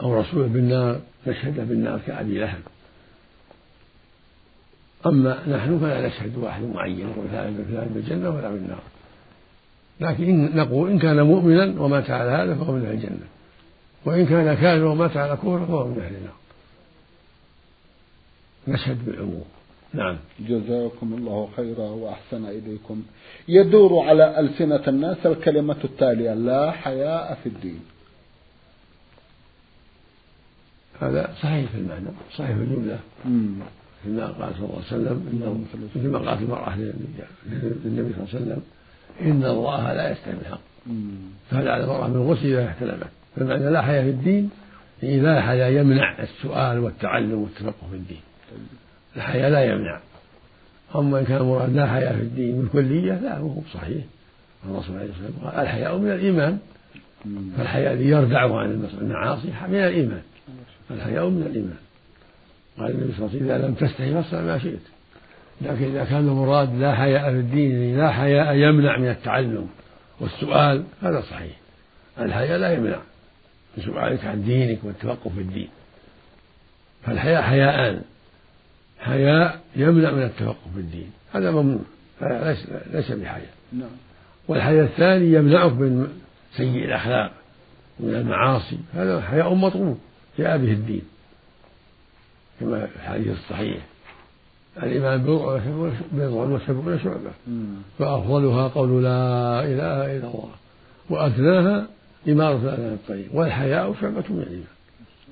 أو 0.02 0.20
رسوله 0.20 0.48
بالنار 0.48 1.00
نشهد 1.28 1.58
له 1.58 1.64
بالنار 1.64 2.00
كأبي 2.08 2.38
لهب. 2.40 2.62
أما 5.06 5.40
نحن 5.48 5.80
فلا 5.80 6.08
نشهد 6.08 6.38
واحد 6.38 6.64
معين 6.64 7.00
يقول 7.00 7.28
فلان 7.32 7.66
فلان 7.70 7.88
بالجنة 7.94 8.30
ولا 8.30 8.50
بالنار. 8.50 8.84
لكن 10.00 10.24
إن 10.24 10.56
نقول 10.56 10.92
إن 10.92 11.00
كان 11.00 11.22
مؤمنا 11.22 11.82
ومات 11.82 12.10
على 12.10 12.32
هذا 12.32 12.56
فهو 12.56 12.74
من 12.74 12.86
الجنة. 12.86 13.28
وإن 14.08 14.26
كان 14.26 14.54
كافرا 14.54 14.90
ومات 14.90 15.18
على 15.18 15.36
كفر 15.36 15.66
فهو 15.66 15.88
من 15.88 16.02
أهل 16.02 16.16
النار. 16.16 16.38
نشهد 18.68 19.06
بالعموم. 19.06 19.46
نعم. 19.94 20.18
جزاكم 20.40 21.14
الله 21.14 21.50
خيرا 21.56 21.90
وأحسن 21.90 22.46
إليكم. 22.46 23.04
يدور 23.48 24.00
على 24.08 24.40
ألسنة 24.40 24.84
الناس 24.88 25.26
الكلمة 25.26 25.78
التالية 25.84 26.34
لا 26.34 26.72
حياء 26.72 27.40
في 27.44 27.50
الدين. 27.50 27.80
هذا 31.02 31.34
صحيح 31.42 31.72
في 31.72 31.78
المعنى 31.78 32.08
صحيح 32.36 32.58
في 32.58 32.64
الجملة. 32.64 33.00
كما 34.04 34.28
قال 34.28 34.54
صلى 34.56 34.66
الله 34.66 34.84
عليه 34.92 34.96
وسلم 34.96 35.68
مثل 35.96 36.08
ما 36.10 36.20
قالت 36.20 36.42
المرأة 36.42 36.78
للنبي 36.78 38.14
صلى 38.14 38.24
الله 38.24 38.28
عليه 38.34 38.40
وسلم 38.40 38.62
إن 39.22 39.46
الله 39.46 39.94
لا 39.94 40.12
يستحي 40.12 40.32
الحق. 40.32 40.60
فهل 41.50 41.68
على 41.68 41.84
المرأة 41.84 42.08
من 42.08 42.22
غسل 42.30 42.46
إذا 42.46 42.68
احتلمت 42.68 43.17
فالمعنى 43.38 43.70
لا 43.70 43.82
حياء 43.82 44.04
في 44.04 44.10
الدين 44.10 44.50
إذا 45.04 45.42
حياء 45.42 45.72
يمنع 45.72 46.16
السؤال 46.20 46.80
والتعلم 46.80 47.42
والتفقه 47.42 47.88
في 47.92 47.96
الدين. 47.96 48.22
الحياء 49.16 49.50
لا 49.50 49.64
يمنع. 49.64 50.00
أما 50.96 51.20
إن 51.20 51.26
كان 51.26 51.38
المراد 51.38 51.76
لا 51.76 51.88
حياء 51.88 52.16
في 52.16 52.22
الدين 52.22 52.62
بالكلية 52.62 53.14
لا 53.14 53.38
هو 53.38 53.54
صحيح. 53.74 54.04
الرسول 54.66 54.98
عليه 54.98 55.10
الصلاة 55.10 55.28
والسلام 55.28 55.52
قال 55.52 55.64
الحياء 55.64 55.98
من 55.98 56.12
الإيمان. 56.12 56.58
فالحياء 57.58 57.94
الذي 57.94 58.08
يردعه 58.08 58.60
عن 58.60 58.90
المعاصي 59.02 59.48
من 59.68 59.76
الإيمان. 59.76 60.22
الحياء 60.92 61.30
من 61.30 61.42
الإيمان. 61.42 61.78
قال 62.78 62.92
النبي 62.92 63.14
صلى 63.14 63.26
الله 63.26 63.30
عليه 63.30 63.38
وسلم 63.38 63.50
إذا 63.50 63.68
لم 63.68 63.74
تستحي 63.74 64.14
فاصنع 64.14 64.42
ما 64.42 64.60
شئت. 64.60 64.80
لكن 65.62 65.86
إذا 65.86 66.04
كان 66.04 66.28
المراد 66.28 66.76
لا 66.76 66.96
حياء 66.96 67.32
في 67.32 67.40
الدين 67.40 67.98
لا 67.98 68.12
حياء 68.12 68.56
يمنع 68.56 68.98
من 68.98 69.10
التعلم 69.10 69.68
والسؤال 70.20 70.84
هذا 71.02 71.22
صحيح. 71.22 71.58
الحياء 72.20 72.58
لا 72.58 72.74
يمنع. 72.74 72.98
من 73.78 73.84
سؤالك 73.84 74.26
عن 74.26 74.44
دينك 74.44 74.80
والتفقه 74.84 75.30
في 75.30 75.42
الدين. 75.42 75.70
فالحياء 77.04 77.42
حياءان. 77.42 78.02
حياء 79.00 79.60
يمنع 79.76 80.12
من 80.12 80.24
التفقه 80.24 80.72
في 80.74 80.80
الدين. 80.80 81.12
هذا 81.34 81.52
ممنوع 81.52 81.82
ليس 82.22 82.68
ليس 82.94 83.12
بحياء. 83.12 83.54
نعم. 83.74 83.90
والحياء 84.48 84.86
الثاني 84.86 85.34
يمنعك 85.34 85.72
من 85.72 86.08
سيء 86.58 86.86
الأخلاق 86.86 87.32
من 88.00 88.16
المعاصي. 88.16 88.78
هذا 88.94 89.22
حياء 89.22 89.54
مطلوب 89.54 90.00
جاء 90.40 90.58
به 90.58 90.72
الدين. 90.72 91.04
كما 92.60 92.86
في 92.86 92.96
الحديث 92.96 93.38
الصحيح. 93.38 93.86
الإيمان 94.84 95.24
بضع 95.24 95.60
وسبعون 96.12 97.00
شعبة. 97.00 97.32
فأفضلها 98.00 98.68
قول 98.68 99.04
لا 99.04 99.60
إله 99.64 100.18
إلا 100.18 100.28
الله. 100.28 100.52
وأدناها 101.10 101.88
إمارة 102.28 102.56
الأذى 102.56 102.94
الطريق 102.94 103.30
والحياء 103.34 103.94
شعبة 103.94 104.24
من 104.30 104.42
الإيمان. 104.42 104.68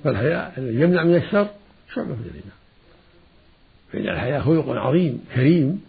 فالحياء 0.04 0.54
الذي 0.58 0.80
يمنع 0.80 1.04
من 1.04 1.16
الشر 1.16 1.48
شعبة 1.94 2.08
من 2.08 2.24
الإيمان. 2.24 2.56
فإن 3.92 4.08
الحياء 4.08 4.40
خلق 4.40 4.68
عظيم 4.68 5.24
كريم 5.34 5.82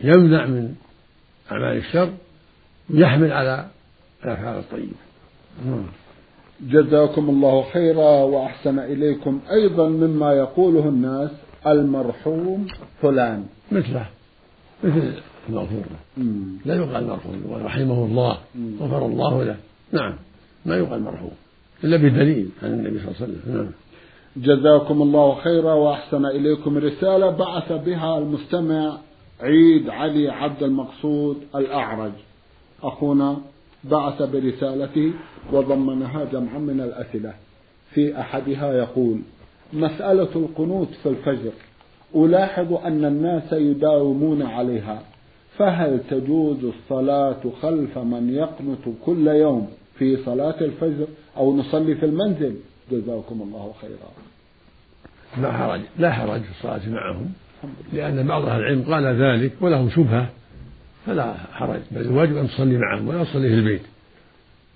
يمنع 0.00 0.46
من 0.46 0.74
أعمال 1.52 1.76
الشر 1.76 2.12
ويحمل 2.90 3.32
على 3.32 3.66
الأفعال 4.24 4.58
الطيبة. 4.58 4.96
جزاكم 6.60 7.28
الله 7.30 7.62
خيرا 7.62 8.10
وأحسن 8.24 8.78
إليكم. 8.78 9.40
أيضا 9.50 9.88
مما 9.88 10.32
يقوله 10.32 10.88
الناس 10.88 11.30
المرحوم 11.66 12.66
فلان. 13.02 13.46
مثله. 13.72 14.06
مثل 14.84 15.12
المغفور 15.48 15.82
لا 16.64 16.74
يقال 16.74 17.06
مرحوم 17.06 17.42
رحمه 17.52 18.04
الله 18.04 18.38
غفر 18.80 19.06
الله 19.06 19.44
له. 19.44 19.56
نعم 19.92 20.14
ما 20.66 20.76
يقال 20.76 21.02
مرحوم 21.02 21.30
إلا 21.84 21.96
بدليل 21.96 22.48
عن 22.62 22.70
النبي 22.72 22.98
صلى 22.98 23.08
الله 23.08 23.16
عليه 23.20 23.32
وسلم. 23.32 23.56
نعم. 23.56 23.70
جزاكم 24.36 25.02
الله 25.02 25.34
خيرا 25.34 25.72
وأحسن 25.72 26.26
إليكم 26.26 26.78
رسالة 26.78 27.30
بعث 27.30 27.72
بها 27.72 28.18
المستمع 28.18 28.98
عيد 29.40 29.88
علي 29.88 30.28
عبد 30.28 30.62
المقصود 30.62 31.36
الأعرج. 31.54 32.12
أخونا 32.82 33.36
بعث 33.84 34.22
برسالته 34.22 35.12
وضمنها 35.52 36.24
جمعا 36.24 36.58
من 36.58 36.80
الأسئلة. 36.80 37.32
في 37.90 38.20
أحدها 38.20 38.72
يقول 38.72 39.18
مسألة 39.72 40.28
القنوت 40.36 40.88
في 41.02 41.08
الفجر 41.08 41.52
ألاحظ 42.14 42.72
أن 42.72 43.04
الناس 43.04 43.52
يداومون 43.52 44.42
عليها. 44.42 45.02
فهل 45.58 46.00
تجوز 46.10 46.64
الصلاة 46.64 47.40
خلف 47.62 47.98
من 47.98 48.34
يقنت 48.34 48.94
كل 49.04 49.28
يوم 49.28 49.70
في 49.98 50.24
صلاة 50.24 50.60
الفجر 50.60 51.06
أو 51.36 51.56
نصلي 51.56 51.94
في 51.94 52.06
المنزل؟ 52.06 52.56
جزاكم 52.90 53.42
الله 53.42 53.72
خيرا. 53.80 54.10
لا 55.42 55.52
حرج 55.52 55.80
لا 55.98 56.12
حرج 56.12 56.40
في 56.40 56.50
الصلاة 56.50 56.88
معهم 56.88 57.32
لأن 57.92 58.26
بعض 58.26 58.44
أهل 58.44 58.60
العلم 58.60 58.82
قال 58.82 59.04
ذلك 59.04 59.52
وله 59.60 59.90
شبهة 59.90 60.30
فلا 61.06 61.34
حرج 61.34 61.80
بل 61.90 62.00
الواجب 62.00 62.36
أن 62.36 62.48
تصلي 62.48 62.78
معهم 62.78 63.08
ولا 63.08 63.24
تصلي 63.24 63.48
في 63.48 63.54
البيت. 63.54 63.82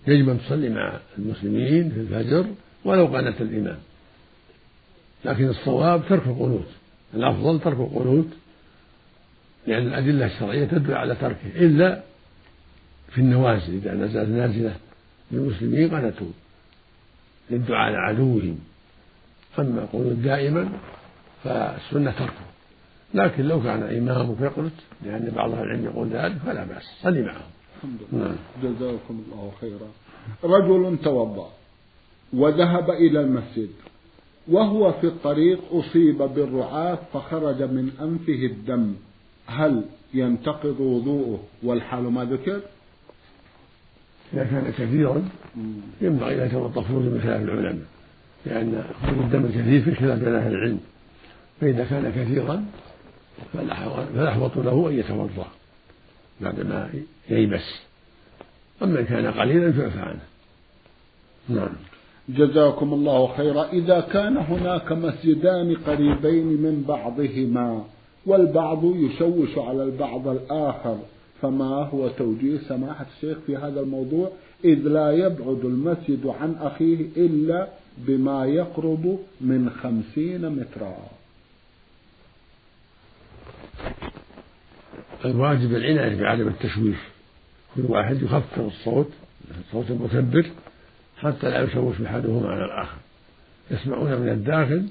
يجب 0.06 0.28
أن 0.28 0.38
تصلي 0.38 0.68
مع 0.68 0.98
المسلمين 1.18 1.90
في 1.90 2.00
الفجر 2.00 2.46
ولو 2.84 3.06
قنت 3.06 3.40
الإمام. 3.40 3.78
لكن 5.24 5.48
الصواب 5.48 6.02
ترك 6.08 6.26
القنوت 6.26 6.68
الأفضل 7.14 7.60
ترك 7.60 7.80
القنوت 7.80 8.26
لأن 9.66 9.86
الأدلة 9.86 10.26
الشرعية 10.26 10.64
تدل 10.64 10.94
على 10.94 11.14
تركه 11.14 11.46
إلا 11.54 12.02
في 13.08 13.18
النوازل 13.20 13.74
إذا 13.74 13.94
نزلت 13.94 14.28
نازلة 14.28 14.76
للمسلمين 15.30 15.90
قنتوا 15.90 16.26
للدعاء 17.50 17.80
على 17.80 17.96
عدوهم. 17.96 18.58
أما 19.58 19.82
القنوت 19.82 20.12
دائما 20.12 20.68
فالسنة 21.44 22.10
تركه. 22.10 22.52
لكن 23.14 23.42
لو 23.42 23.62
كان 23.62 23.82
إمامك 23.82 24.40
يقنت 24.40 24.72
لأن 25.04 25.32
بعض 25.36 25.52
العلم 25.52 25.84
يقول 25.84 26.08
ذلك 26.08 26.36
فلا 26.46 26.64
بأس. 26.64 26.82
صلي 27.02 27.22
معهم. 27.22 27.50
الحمد 27.76 28.00
لله. 28.12 28.24
نعم. 28.24 28.36
جزاكم 28.62 29.24
الله 29.26 29.52
خيرا. 29.60 29.88
رجل 30.44 30.98
توضأ 31.04 31.50
وذهب 32.32 32.90
إلى 32.90 33.20
المسجد 33.20 33.70
وهو 34.48 34.92
في 34.92 35.06
الطريق 35.06 35.58
أصيب 35.72 36.18
بالرعاة 36.18 36.98
فخرج 37.12 37.62
من 37.62 37.90
أنفه 38.00 38.46
الدم. 38.46 38.94
هل 39.46 39.84
ينتقض 40.14 40.80
وضوءه 40.80 41.42
والحال 41.62 42.02
ما 42.02 42.24
ذكر؟ 42.24 42.60
إذا 44.34 44.44
كان 44.44 44.72
كثيرا 44.78 45.28
ينبغي 46.00 46.42
أن 46.42 46.46
يتوضأ 46.46 46.82
خروج 46.82 47.02
من 47.02 47.20
خلاف 47.22 47.42
العلماء 47.42 47.78
لأن 48.46 48.84
خروج 49.02 49.18
الدم 49.18 49.44
الكثير 49.44 49.82
في 49.82 49.94
خلاف 49.94 50.18
بين 50.18 50.34
أهل 50.34 50.54
العلم. 50.54 50.80
فإذا 51.60 51.84
كان 51.84 52.12
كثيرا 52.12 52.64
فالأحوط 53.52 54.56
له 54.56 54.88
أن 54.88 54.98
يتوضأ 54.98 55.46
بعدما 56.40 56.90
ييبس. 57.30 57.80
أما 58.82 59.00
إن 59.00 59.04
كان 59.04 59.26
قليلا 59.26 59.72
فيعفى 59.72 60.00
عنه. 60.00 60.20
نعم. 61.48 61.72
جزاكم 62.28 62.92
الله 62.92 63.36
خيرا. 63.36 63.64
إذا 63.72 64.00
كان 64.00 64.36
هناك 64.36 64.92
مسجدان 64.92 65.76
قريبين 65.76 66.46
من 66.46 66.84
بعضهما 66.88 67.84
والبعض 68.26 68.84
يشوش 68.84 69.58
على 69.58 69.82
البعض 69.84 70.28
الآخر. 70.28 70.98
فما 71.42 71.64
هو 71.64 72.08
توجيه 72.08 72.58
سماحة 72.58 73.06
الشيخ 73.16 73.38
في 73.46 73.56
هذا 73.56 73.80
الموضوع؟ 73.80 74.30
إذ 74.64 74.78
لا 74.78 75.10
يبعد 75.10 75.60
المسجد 75.64 76.26
عن 76.26 76.54
أخيه 76.60 77.06
إلا 77.16 77.68
بما 77.98 78.46
يقرب 78.46 79.18
من 79.40 79.70
خمسين 79.70 80.50
مترا. 80.50 80.96
الواجب 85.24 85.74
العناية 85.74 86.20
بعدم 86.20 86.48
التشويش. 86.48 86.98
كل 87.76 87.82
واحد 87.88 88.22
يخفف 88.22 88.60
الصوت 88.60 89.08
صوت 89.72 89.90
المكبر 89.90 90.46
حتى 91.18 91.50
لا 91.50 91.62
يشوش 91.62 92.00
أحدهما 92.00 92.48
على 92.48 92.64
الآخر. 92.64 92.96
يسمعون 93.70 94.20
من 94.20 94.28
الداخل 94.28 94.86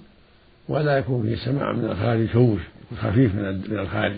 ولا 0.70 0.98
يكون 0.98 1.24
فيه 1.24 1.36
سماع 1.36 1.72
من 1.74 1.86
الخارج 1.86 2.30
شوش 2.34 2.62
خفيف 2.98 3.36
من 3.36 3.80
الخارج. 3.80 4.18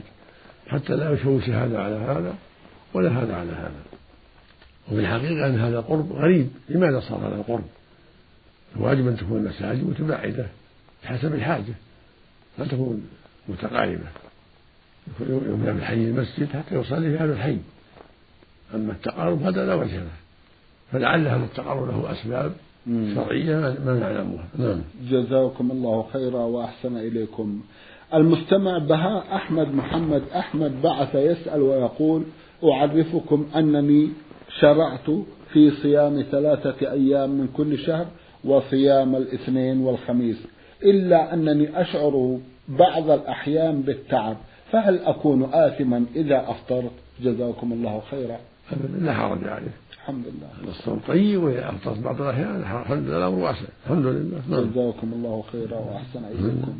حتى 0.67 0.95
لا 0.95 1.11
يشوش 1.11 1.49
هذا 1.49 1.79
على 1.79 1.95
هذا 1.95 2.35
ولا 2.93 3.09
هذا 3.09 3.35
على 3.35 3.51
هذا. 3.51 3.81
وفي 4.87 4.99
الحقيقة 4.99 5.47
أن 5.47 5.59
هذا 5.59 5.79
قرب 5.79 6.11
غريب. 6.11 6.49
لماذا 6.69 6.99
صار 6.99 7.27
هذا 7.27 7.35
القرب؟ 7.35 7.65
الواجب 8.75 9.07
أن 9.07 9.17
تكون 9.17 9.37
المساجد 9.37 9.83
متباعدة 9.83 10.47
بحسب 11.03 11.33
الحاجة 11.33 11.73
لا 12.57 12.65
تكون 12.65 13.07
متقاربة. 13.49 14.07
يبنى 15.19 15.73
من 15.73 15.81
حي 15.83 15.93
المسجد 15.93 16.47
حتى 16.49 16.75
يصلي 16.75 17.17
في 17.17 17.23
هذا 17.23 17.33
الحي. 17.33 17.57
أما 18.73 18.91
التقارب 18.91 19.43
هذا 19.43 19.65
لا 19.65 19.73
وجه 19.73 19.97
له. 19.97 20.11
فلعل 20.91 21.27
هذا 21.27 21.43
التقارب 21.43 21.87
له 21.87 22.11
أسباب 22.11 22.53
شرعية 22.87 23.55
ما 23.85 23.99
نعلمها. 23.99 24.45
نعم. 24.57 24.81
جزاكم 25.09 25.71
الله 25.71 26.09
خيرا 26.13 26.39
وأحسن 26.39 26.97
إليكم. 26.97 27.61
المستمع 28.13 28.77
بهاء 28.77 29.35
أحمد 29.35 29.75
محمد. 29.75 30.23
أحمد 30.35 30.81
بعث 30.81 31.15
يسأل 31.15 31.61
ويقول 31.61 32.23
أعرفكم 32.63 33.47
أنني 33.55 34.09
شرعت 34.59 35.09
في 35.53 35.71
صيام 35.71 36.25
ثلاثة 36.31 36.91
أيام 36.91 37.29
من 37.29 37.47
كل 37.47 37.77
شهر 37.77 38.05
وصيام 38.45 39.15
الاثنين 39.15 39.79
والخميس 39.79 40.37
إلا 40.83 41.33
أنني 41.33 41.81
أشعر 41.81 42.39
بعض 42.67 43.09
الأحيان 43.09 43.81
بالتعب 43.81 44.37
فهل 44.71 44.99
أكون 44.99 45.43
آثما 45.53 46.05
إذا 46.15 46.45
أفطرت؟ 46.49 46.91
جزاكم 47.21 47.73
الله 47.73 48.01
خيرا. 48.11 48.37
لا 48.99 49.13
حرج 49.13 49.47
عليه 49.47 49.71
الحمد 49.93 50.25
لله. 50.25 50.69
الصوم 50.69 50.99
طيب 51.07 51.43
وإذا 51.43 51.69
أفطرت 51.69 51.99
بعض 51.99 52.21
الأحيان. 52.21 52.61
الحمد 52.61 53.07
لله 53.07 53.17
الأمر 53.17 53.39
واسع 53.43 53.65
الحمد 53.85 54.05
لله. 54.05 54.41
نعم. 54.49 54.69
جزاكم 54.69 55.13
الله 55.13 55.43
خيرا 55.51 55.77
وأحسن 55.77 56.25
إليكم. 56.25 56.77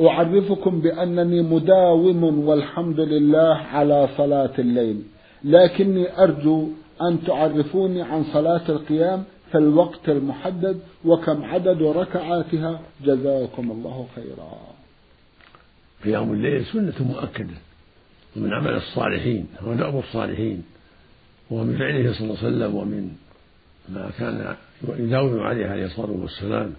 أعرفكم 0.00 0.80
بأنني 0.80 1.42
مداوم 1.42 2.48
والحمد 2.48 3.00
لله 3.00 3.54
على 3.54 4.08
صلاة 4.16 4.52
الليل. 4.58 5.02
لكني 5.44 6.22
أرجو 6.22 6.68
أن 7.02 7.24
تعرفوني 7.26 8.02
عن 8.02 8.24
صلاة 8.32 8.68
القيام 8.68 9.24
في 9.50 9.58
الوقت 9.58 10.08
المحدد 10.08 10.80
وكم 11.04 11.44
عدد 11.44 11.82
ركعاتها. 11.82 12.80
جزاكم 13.04 13.70
الله 13.70 14.06
خيرا. 14.14 14.52
قيام 16.04 16.32
الليل 16.32 16.64
سنة 16.64 16.94
مؤكدة 17.00 17.54
ومن 18.36 18.52
عمل 18.52 18.74
الصالحين 18.74 19.46
هو 19.60 19.98
الصالحين 19.98 20.62
ومن 21.50 21.76
فعله 21.78 22.12
صلى 22.12 22.26
الله 22.26 22.38
عليه 22.38 22.48
وسلم 22.48 22.74
ومن 22.74 23.10
ما 23.88 24.10
كان 24.18 24.54
يداوم 24.98 25.40
عليه 25.40 25.66
عليه 25.66 25.84
الصلاة 25.84 26.10
والسلام. 26.10 26.72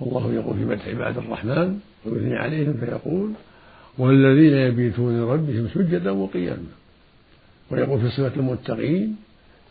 والله 0.00 0.34
يقول 0.34 0.56
في 0.56 0.64
مدح 0.64 0.88
عباد 0.88 1.18
الرحمن 1.18 1.78
ويثني 2.06 2.36
عليهم 2.36 2.72
فيقول 2.72 3.32
والذين 3.98 4.52
يبيتون 4.52 5.20
لربهم 5.20 5.68
سجدا 5.74 6.10
وقياما. 6.10 6.66
ويقول 7.70 8.00
في 8.00 8.10
صفة 8.10 8.32
المتقين 8.36 9.16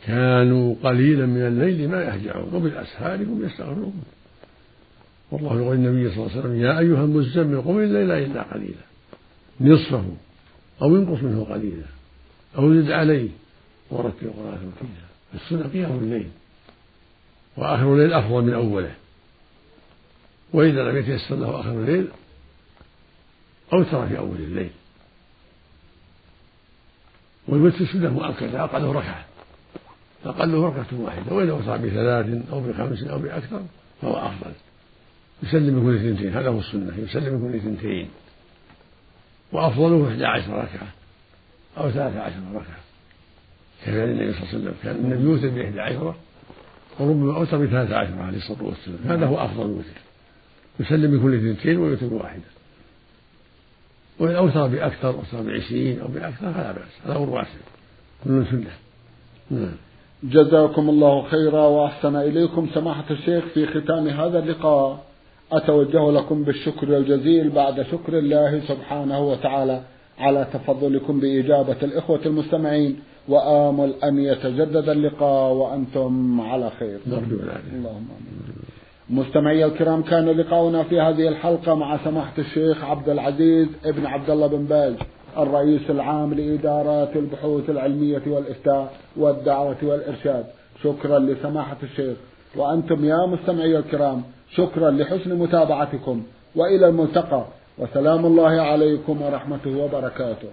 كانوا 0.06 0.76
قليلا 0.84 1.26
من 1.26 1.42
الليل 1.42 1.90
ما 1.90 2.04
يهجعون 2.04 2.54
وبالأسهار 2.54 3.24
هم 3.24 3.46
يستغفرون 3.46 4.04
والله 5.32 5.62
يقول 5.62 5.76
النبي 5.76 6.10
صلى 6.10 6.18
الله 6.18 6.32
عليه 6.32 6.40
وسلم 6.40 6.62
يا 6.62 6.80
أيها 6.80 7.04
المزمل 7.04 7.62
قم 7.62 7.80
الليل 7.80 8.12
إلا 8.12 8.42
قليلا. 8.42 8.88
نصفه 9.62 10.06
أو 10.82 10.96
ينقص 10.96 11.24
منه 11.24 11.44
قليلا. 11.44 11.86
أو 12.58 12.74
زد 12.74 12.92
عليه. 12.92 13.30
ورتل 13.92 14.26
القرآن 14.26 14.72
ترتيلا 14.80 15.08
السنة 15.34 15.74
قيام 15.74 16.00
الليل. 16.00 16.28
وآخر 17.58 17.94
الليل 17.94 18.14
أفضل 18.14 18.44
من 18.44 18.54
أوله. 18.54 18.92
وإذا 20.58 20.84
لم 20.84 20.98
يتيسر 20.98 21.36
له 21.36 21.60
آخر 21.60 21.70
الليل 21.70 22.08
أوتر 23.74 24.08
في 24.08 24.18
أول 24.18 24.36
الليل. 24.36 24.70
والوتر 27.48 27.86
سنة 27.86 28.10
مؤكدة 28.10 28.64
أقله 28.64 28.92
ركعة. 28.92 29.26
أقله 30.26 30.68
ركعة 30.68 30.88
واحدة 31.00 31.36
وإن 31.36 31.50
أوتر 31.50 31.78
بثلاث 31.78 32.52
أو 32.52 32.60
بخمس 32.60 33.04
أو 33.04 33.20
بأكثر 33.20 33.62
فهو 34.02 34.16
أفضل. 34.16 34.52
يسلم 35.44 35.84
كل 35.84 35.96
اثنتين 35.96 36.34
هذا 36.34 36.50
هو 36.50 36.60
السنة 36.60 36.98
يسلم 36.98 37.48
كل 37.48 37.58
اثنتين 37.58 38.10
وأفضله 39.52 40.12
إحدى 40.12 40.26
عشر 40.26 40.52
ركعة 40.52 40.88
أو 41.78 41.92
ثلاثة 41.92 42.22
عشر 42.22 42.40
ركعة. 42.54 42.80
كفعل 43.82 44.10
النبي 44.10 44.34
صلى 44.34 44.42
الله 44.42 44.50
عليه 44.50 44.60
وسلم؟ 44.60 44.76
كان 44.84 44.96
النبي 44.96 45.24
يوتر 45.24 45.50
بإحدى 45.50 45.82
عشرة 45.82 46.16
وربما 47.00 47.38
أوتر 47.38 47.58
بثلاثة 47.58 47.96
عشر 47.96 48.20
عليه 48.20 48.38
الصلاة 48.38 48.64
والسلام. 48.64 49.00
هذا 49.06 49.26
هو 49.26 49.46
أفضل 49.46 49.66
الوتر 49.66 50.07
يسلم 50.80 51.12
من 51.12 51.22
كل 51.22 51.36
اثنتين 51.36 51.78
ويوتر 51.78 52.08
بواحدة 52.08 52.44
وإن 54.20 54.36
أوتر 54.36 54.68
بأكثر 54.68 55.08
أوتر 55.08 55.42
بعشرين 55.42 56.00
أو 56.00 56.08
بأكثر 56.08 56.54
فلا 56.54 56.72
بأس 56.72 56.88
هذا 57.06 57.18
أمر 57.18 57.30
واسع 57.30 57.60
كل 58.24 58.46
سنة 58.52 58.72
نعم. 59.52 59.76
جزاكم 60.24 60.90
الله 60.90 61.28
خيرا 61.28 61.66
وأحسن 61.66 62.16
إليكم 62.16 62.68
سماحة 62.74 63.06
الشيخ 63.12 63.46
في 63.54 63.68
ختام 63.68 64.08
هذا 64.08 64.40
اللقاء. 64.40 65.06
أتوجه 65.52 66.12
لكم 66.12 66.44
بالشكر 66.44 66.98
الجزيل 66.98 67.50
بعد 67.50 67.82
شكر 67.82 68.20
الله 68.20 68.62
سبحانه 68.68 69.20
وتعالى 69.20 69.82
على 70.20 70.48
تفضلكم 70.54 71.20
بإجابة 71.20 71.78
الإخوة 71.84 72.20
المستمعين. 72.26 73.00
وآمل 73.28 73.94
أن 74.04 74.20
يتجدد 74.20 74.90
اللقاء 74.90 75.54
وأنتم 75.54 76.42
على 76.42 76.72
خير. 76.80 77.00
اللهم 77.08 77.86
آمين. 77.86 78.58
مستمعي 79.10 79.66
الكرام 79.66 80.02
كان 80.02 80.30
لقاؤنا 80.30 80.84
في 80.84 81.02
هذه 81.02 81.28
الحلقة 81.28 81.76
مع 81.76 81.98
سماحة 82.04 82.34
الشيخ 82.38 82.84
عبد 82.84 83.10
العزيز 83.10 83.68
ابن 83.86 84.06
عبد 84.06 84.30
الله 84.30 84.48
بن 84.48 84.66
باز 84.66 84.94
الرئيس 85.38 85.82
العام 85.90 86.34
لإدارات 86.34 87.16
البحوث 87.16 87.70
العلمية 87.70 88.22
والإفتاء 88.28 88.94
والدعوة 89.18 89.78
والإرشاد. 89.84 90.46
شكرا 90.84 91.20
لسماحة 91.20 91.78
الشيخ. 91.84 92.18
وأنتم 92.56 93.06
يا 93.06 93.26
مستمعي 93.26 93.78
الكرام 93.78 94.22
شكرا 94.52 94.92
لحسن 94.92 95.36
متابعتكم. 95.36 96.24
وإلى 96.56 96.88
الملتقى. 96.88 97.46
وسلام 97.78 98.26
الله 98.26 98.62
عليكم 98.62 99.22
ورحمته 99.22 99.78
وبركاته. 99.78 100.48